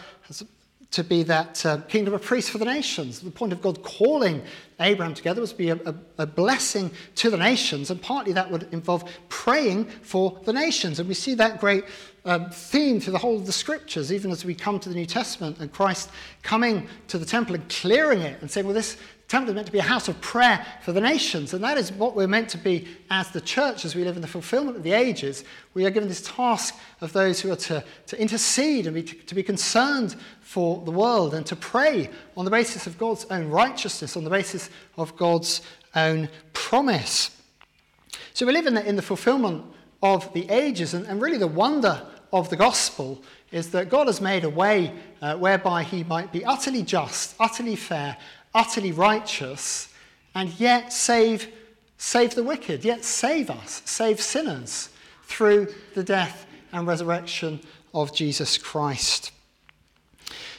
to 0.92 1.04
be 1.04 1.24
that 1.24 1.66
uh, 1.66 1.78
kingdom 1.90 2.14
of 2.14 2.22
priests 2.22 2.50
for 2.50 2.58
the 2.58 2.66
nations. 2.66 3.20
The 3.20 3.32
point 3.32 3.52
of 3.52 3.62
God 3.62 3.84
calling 3.84 4.42
Abraham 4.80 5.14
together 5.14 5.42
was 5.42 5.52
to 5.52 5.58
be 5.58 5.70
a, 5.70 5.76
a, 5.86 5.96
a, 6.20 6.26
blessing 6.26 6.92
to 7.16 7.30
the 7.30 7.38
nations, 7.38 7.92
and 7.92 8.02
partly 8.02 8.34
that 8.34 8.52
would 8.52 8.68
involve 8.74 9.10
praying 9.30 9.86
for 9.86 10.40
the 10.44 10.52
nations. 10.52 11.00
And 11.00 11.08
we 11.08 11.16
see 11.16 11.34
that 11.36 11.60
great 11.62 11.86
um, 12.26 12.50
theme 12.50 13.00
through 13.00 13.14
the 13.14 13.20
whole 13.20 13.38
of 13.38 13.46
the 13.46 13.52
scriptures, 13.52 14.12
even 14.12 14.32
as 14.32 14.44
we 14.44 14.54
come 14.54 14.80
to 14.80 14.90
the 14.90 14.96
New 14.96 15.06
Testament 15.06 15.60
and 15.60 15.72
Christ 15.72 16.10
coming 16.42 16.88
to 17.08 17.18
the 17.18 17.26
temple 17.26 17.56
and 17.56 17.70
clearing 17.70 18.22
it 18.22 18.42
and 18.42 18.52
saying, 18.52 18.66
Well, 18.66 18.74
this 18.74 18.98
temple 19.28 19.50
is 19.50 19.56
meant 19.56 19.68
to 19.68 19.74
be 19.74 19.80
a 19.80 19.84
house 19.84 20.08
of 20.08 20.20
prayer 20.22 20.66
for 20.84 20.92
the 20.92 21.02
nations. 21.02 21.54
And 21.54 21.64
that 21.64 21.78
is 21.78 21.92
what 21.92 22.16
we're 22.16 22.28
meant 22.28 22.50
to 22.50 22.58
be 22.58 22.88
as 23.10 23.32
the 23.32 23.42
church 23.42 23.86
as 23.86 23.96
we 23.96 24.04
live 24.04 24.16
in 24.16 24.22
the 24.22 24.28
fulfillment 24.28 24.78
of 24.78 24.84
the 24.84 24.92
ages. 24.92 25.44
We 25.74 25.86
are 25.86 25.90
given 25.90 26.10
this 26.10 26.22
task 26.22 26.76
of 27.02 27.12
those 27.14 27.42
who 27.42 27.52
are 27.52 27.58
to, 27.58 27.84
to 28.08 28.22
intercede 28.22 28.86
and 28.86 28.96
be, 28.96 29.04
to, 29.04 29.16
to 29.16 29.36
be 29.36 29.44
concerned 29.44 30.16
for 30.56 30.82
the 30.86 30.92
world 30.92 31.34
and 31.34 31.46
to 31.46 31.54
pray 31.54 32.10
on 32.38 32.46
the 32.46 32.50
basis 32.50 32.88
of 32.88 32.98
God's 32.98 33.26
own 33.30 33.50
righteousness, 33.50 34.16
on 34.16 34.24
the 34.24 34.30
basis 34.30 34.70
of 34.96 35.14
God's 35.18 35.62
own 35.94 36.30
promise. 36.54 37.30
So 38.34 38.46
we 38.46 38.54
live 38.54 38.66
in 38.66 38.76
the, 38.76 38.88
in 38.88 38.96
the 38.96 39.02
fulfillment 39.02 39.66
of 40.02 40.32
the 40.32 40.50
ages, 40.50 40.94
and, 40.94 41.06
and 41.08 41.22
really 41.22 41.38
the 41.38 41.46
wonder 41.46 42.02
of 42.32 42.50
the 42.50 42.56
gospel 42.56 43.22
is 43.52 43.72
that 43.72 43.90
God 43.90 44.08
has 44.08 44.22
made 44.22 44.46
a 44.46 44.50
way 44.50 44.94
uh, 45.22 45.36
whereby 45.36 45.84
he 45.84 46.06
might 46.06 46.32
be 46.32 46.46
utterly 46.46 46.84
just, 46.84 47.36
utterly 47.38 47.76
fair, 47.76 48.16
utterly 48.54 48.94
righteous, 48.94 49.94
and 50.36 50.58
yet 50.58 50.94
save, 50.94 51.50
save 51.98 52.34
the 52.34 52.44
wicked, 52.44 52.86
yet 52.86 53.04
save 53.04 53.50
us, 53.50 53.82
save 53.84 54.22
sinners 54.22 54.88
through 55.24 55.68
the 55.96 56.04
death 56.04 56.46
and 56.72 56.88
resurrection 56.88 57.60
of 57.94 58.16
Jesus 58.16 58.58
Christ. 58.58 59.34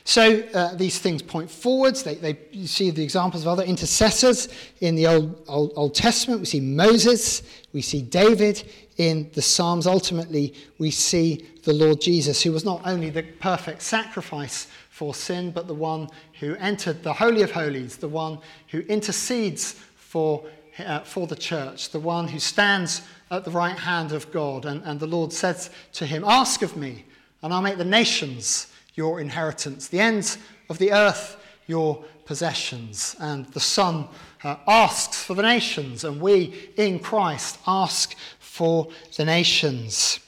So 0.06 0.40
uh, 0.54 0.72
these 0.76 1.00
things 1.00 1.20
point 1.20 1.50
forwards. 1.50 2.04
They, 2.04 2.14
they, 2.14 2.38
you 2.52 2.68
see 2.68 2.90
the 2.92 3.02
examples 3.02 3.42
of 3.42 3.48
other 3.48 3.64
intercessors 3.64 4.48
in 4.80 4.94
the 4.94 5.08
Old, 5.08 5.42
Old, 5.48 5.72
Old 5.74 5.94
Testament. 5.96 6.38
We 6.38 6.46
see 6.46 6.60
Moses, 6.60 7.42
we 7.72 7.82
see 7.82 8.02
David 8.02 8.70
in 8.98 9.28
the 9.34 9.42
Psalms. 9.42 9.84
Ultimately, 9.84 10.54
we 10.78 10.92
see 10.92 11.44
the 11.64 11.72
Lord 11.72 12.00
Jesus, 12.00 12.40
who 12.40 12.52
was 12.52 12.64
not 12.64 12.82
only 12.84 13.10
the 13.10 13.24
perfect 13.24 13.82
sacrifice 13.82 14.68
for 14.90 15.12
sin, 15.12 15.50
but 15.50 15.66
the 15.66 15.74
one 15.74 16.08
who 16.38 16.54
entered 16.54 17.02
the 17.02 17.12
Holy 17.12 17.42
of 17.42 17.50
Holies, 17.50 17.96
the 17.96 18.06
one 18.06 18.38
who 18.68 18.82
intercedes 18.82 19.72
for, 19.96 20.44
uh, 20.78 21.00
for 21.00 21.26
the 21.26 21.34
church, 21.34 21.90
the 21.90 21.98
one 21.98 22.28
who 22.28 22.38
stands 22.38 23.02
at 23.32 23.44
the 23.44 23.50
right 23.50 23.76
hand 23.76 24.12
of 24.12 24.30
God. 24.30 24.66
And, 24.66 24.84
and 24.84 25.00
the 25.00 25.08
Lord 25.08 25.32
says 25.32 25.70
to 25.94 26.06
him, 26.06 26.22
Ask 26.24 26.62
of 26.62 26.76
me, 26.76 27.04
and 27.42 27.52
I'll 27.52 27.60
make 27.60 27.76
the 27.76 27.84
nations 27.84 28.68
your 28.96 29.20
inheritance, 29.20 29.88
the 29.88 30.00
ends 30.00 30.38
of 30.68 30.78
the 30.78 30.92
earth 30.92 31.36
your 31.66 32.04
possessions. 32.24 33.16
And 33.20 33.46
the 33.46 33.60
Son 33.60 34.08
uh, 34.42 34.56
asks 34.66 35.22
for 35.22 35.34
the 35.34 35.42
nations, 35.42 36.04
and 36.04 36.20
we 36.20 36.70
in 36.76 36.98
Christ 36.98 37.58
ask 37.66 38.14
for 38.38 38.88
the 39.16 39.24
nations. 39.24 40.20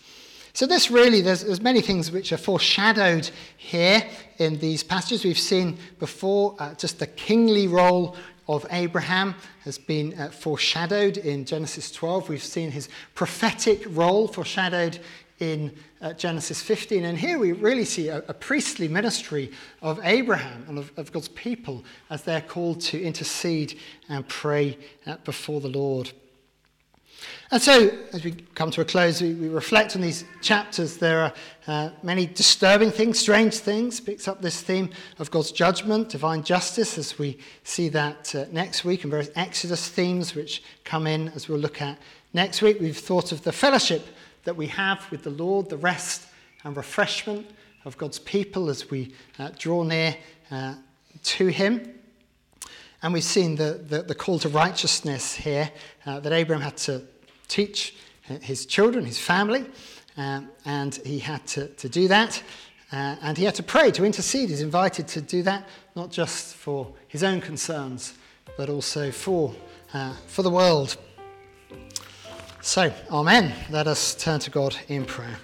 So, 0.52 0.66
this 0.66 0.90
really, 0.90 1.20
there's, 1.20 1.44
there's 1.44 1.60
many 1.60 1.80
things 1.80 2.10
which 2.10 2.32
are 2.32 2.38
foreshadowed 2.38 3.30
here 3.56 4.02
in 4.38 4.58
these 4.58 4.82
passages. 4.82 5.24
We've 5.24 5.38
seen 5.38 5.78
before 6.00 6.56
uh, 6.58 6.74
just 6.74 6.98
the 6.98 7.06
kingly 7.06 7.68
role 7.68 8.16
of 8.48 8.66
Abraham 8.70 9.34
has 9.64 9.78
been 9.78 10.18
uh, 10.18 10.30
foreshadowed 10.30 11.18
in 11.18 11.44
Genesis 11.44 11.92
12. 11.92 12.28
We've 12.28 12.42
seen 12.42 12.70
his 12.72 12.88
prophetic 13.14 13.84
role 13.88 14.26
foreshadowed 14.26 14.98
in 15.38 15.76
Genesis 16.16 16.62
15. 16.62 17.04
And 17.04 17.18
here 17.18 17.38
we 17.38 17.52
really 17.52 17.84
see 17.84 18.08
a, 18.08 18.18
a 18.28 18.34
priestly 18.34 18.88
ministry 18.88 19.50
of 19.82 20.00
Abraham 20.04 20.64
and 20.68 20.78
of, 20.78 20.92
of, 20.96 21.12
God's 21.12 21.28
people 21.28 21.84
as 22.10 22.22
they're 22.22 22.40
called 22.40 22.80
to 22.82 23.02
intercede 23.02 23.78
and 24.08 24.26
pray 24.28 24.78
uh, 25.06 25.16
before 25.24 25.60
the 25.60 25.68
Lord. 25.68 26.12
And 27.50 27.60
so, 27.60 27.90
as 28.12 28.24
we 28.24 28.32
come 28.54 28.70
to 28.72 28.82
a 28.82 28.84
close, 28.84 29.20
we, 29.20 29.34
we 29.34 29.48
reflect 29.48 29.96
on 29.96 30.02
these 30.02 30.24
chapters. 30.40 30.98
There 30.98 31.20
are 31.22 31.32
uh, 31.66 31.90
many 32.02 32.26
disturbing 32.26 32.90
things, 32.90 33.18
strange 33.18 33.56
things. 33.56 34.00
Picks 34.00 34.28
up 34.28 34.40
this 34.40 34.60
theme 34.60 34.90
of 35.18 35.30
God's 35.30 35.50
judgment, 35.50 36.10
divine 36.10 36.42
justice, 36.44 36.96
as 36.98 37.18
we 37.18 37.38
see 37.64 37.88
that 37.88 38.34
uh, 38.34 38.44
next 38.52 38.84
week, 38.84 39.02
and 39.02 39.10
various 39.10 39.30
Exodus 39.34 39.88
themes 39.88 40.34
which 40.34 40.62
come 40.84 41.06
in 41.06 41.28
as 41.30 41.48
we'll 41.48 41.58
look 41.58 41.82
at 41.82 41.98
next 42.34 42.62
week. 42.62 42.78
We've 42.80 42.96
thought 42.96 43.32
of 43.32 43.42
the 43.42 43.52
fellowship 43.52 44.06
that 44.44 44.56
we 44.56 44.66
have 44.68 45.10
with 45.10 45.22
the 45.22 45.30
Lord, 45.30 45.68
the 45.68 45.76
rest 45.76 46.26
and 46.64 46.76
refreshment 46.76 47.46
of 47.84 47.96
God's 47.98 48.18
people 48.18 48.70
as 48.70 48.90
we 48.90 49.14
uh, 49.38 49.50
draw 49.58 49.82
near 49.82 50.16
uh, 50.50 50.74
to 51.22 51.48
Him. 51.48 51.94
And 53.02 53.12
we've 53.12 53.22
seen 53.22 53.56
the, 53.56 53.80
the, 53.88 54.02
the 54.02 54.14
call 54.14 54.38
to 54.40 54.48
righteousness 54.48 55.34
here 55.34 55.70
uh, 56.04 56.20
that 56.20 56.32
Abraham 56.32 56.62
had 56.62 56.76
to 56.78 57.02
teach 57.46 57.94
his 58.42 58.66
children, 58.66 59.04
his 59.04 59.18
family, 59.18 59.64
um, 60.16 60.50
and 60.64 60.94
he 60.96 61.18
had 61.18 61.46
to, 61.48 61.68
to 61.68 61.88
do 61.88 62.08
that. 62.08 62.42
Uh, 62.90 63.16
and 63.22 63.36
he 63.36 63.44
had 63.44 63.54
to 63.54 63.62
pray, 63.62 63.90
to 63.90 64.04
intercede. 64.04 64.48
He's 64.48 64.62
invited 64.62 65.06
to 65.08 65.20
do 65.20 65.42
that, 65.42 65.68
not 65.94 66.10
just 66.10 66.54
for 66.54 66.92
his 67.06 67.22
own 67.22 67.40
concerns, 67.40 68.14
but 68.56 68.68
also 68.68 69.10
for, 69.10 69.54
uh, 69.92 70.14
for 70.26 70.42
the 70.42 70.50
world. 70.50 70.96
So, 72.60 72.92
Amen. 73.10 73.54
Let 73.70 73.86
us 73.86 74.14
turn 74.14 74.40
to 74.40 74.50
God 74.50 74.76
in 74.88 75.04
prayer. 75.04 75.38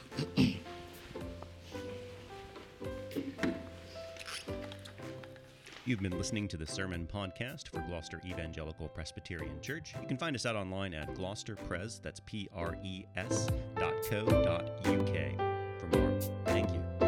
You've 5.87 6.01
been 6.01 6.17
listening 6.17 6.49
to 6.49 6.57
the 6.57 6.67
Sermon 6.67 7.07
Podcast 7.13 7.69
for 7.69 7.81
Gloucester 7.81 8.21
Evangelical 8.27 8.89
Presbyterian 8.89 9.61
Church. 9.61 9.95
You 10.01 10.09
can 10.09 10.17
find 10.17 10.35
us 10.35 10.47
out 10.47 10.57
online 10.57 10.95
at 10.95 11.15
gloucesterpres, 11.15 12.01
that's 12.03 12.21
P 12.21 12.49
R 12.55 12.77
E 12.83 13.05
S 13.17 13.49
dot 13.77 13.95
co 14.09 14.25
dot 14.25 14.65
UK 14.87 15.37
for 15.79 15.99
more. 15.99 16.21
Thank 16.47 16.71
you. 16.73 17.04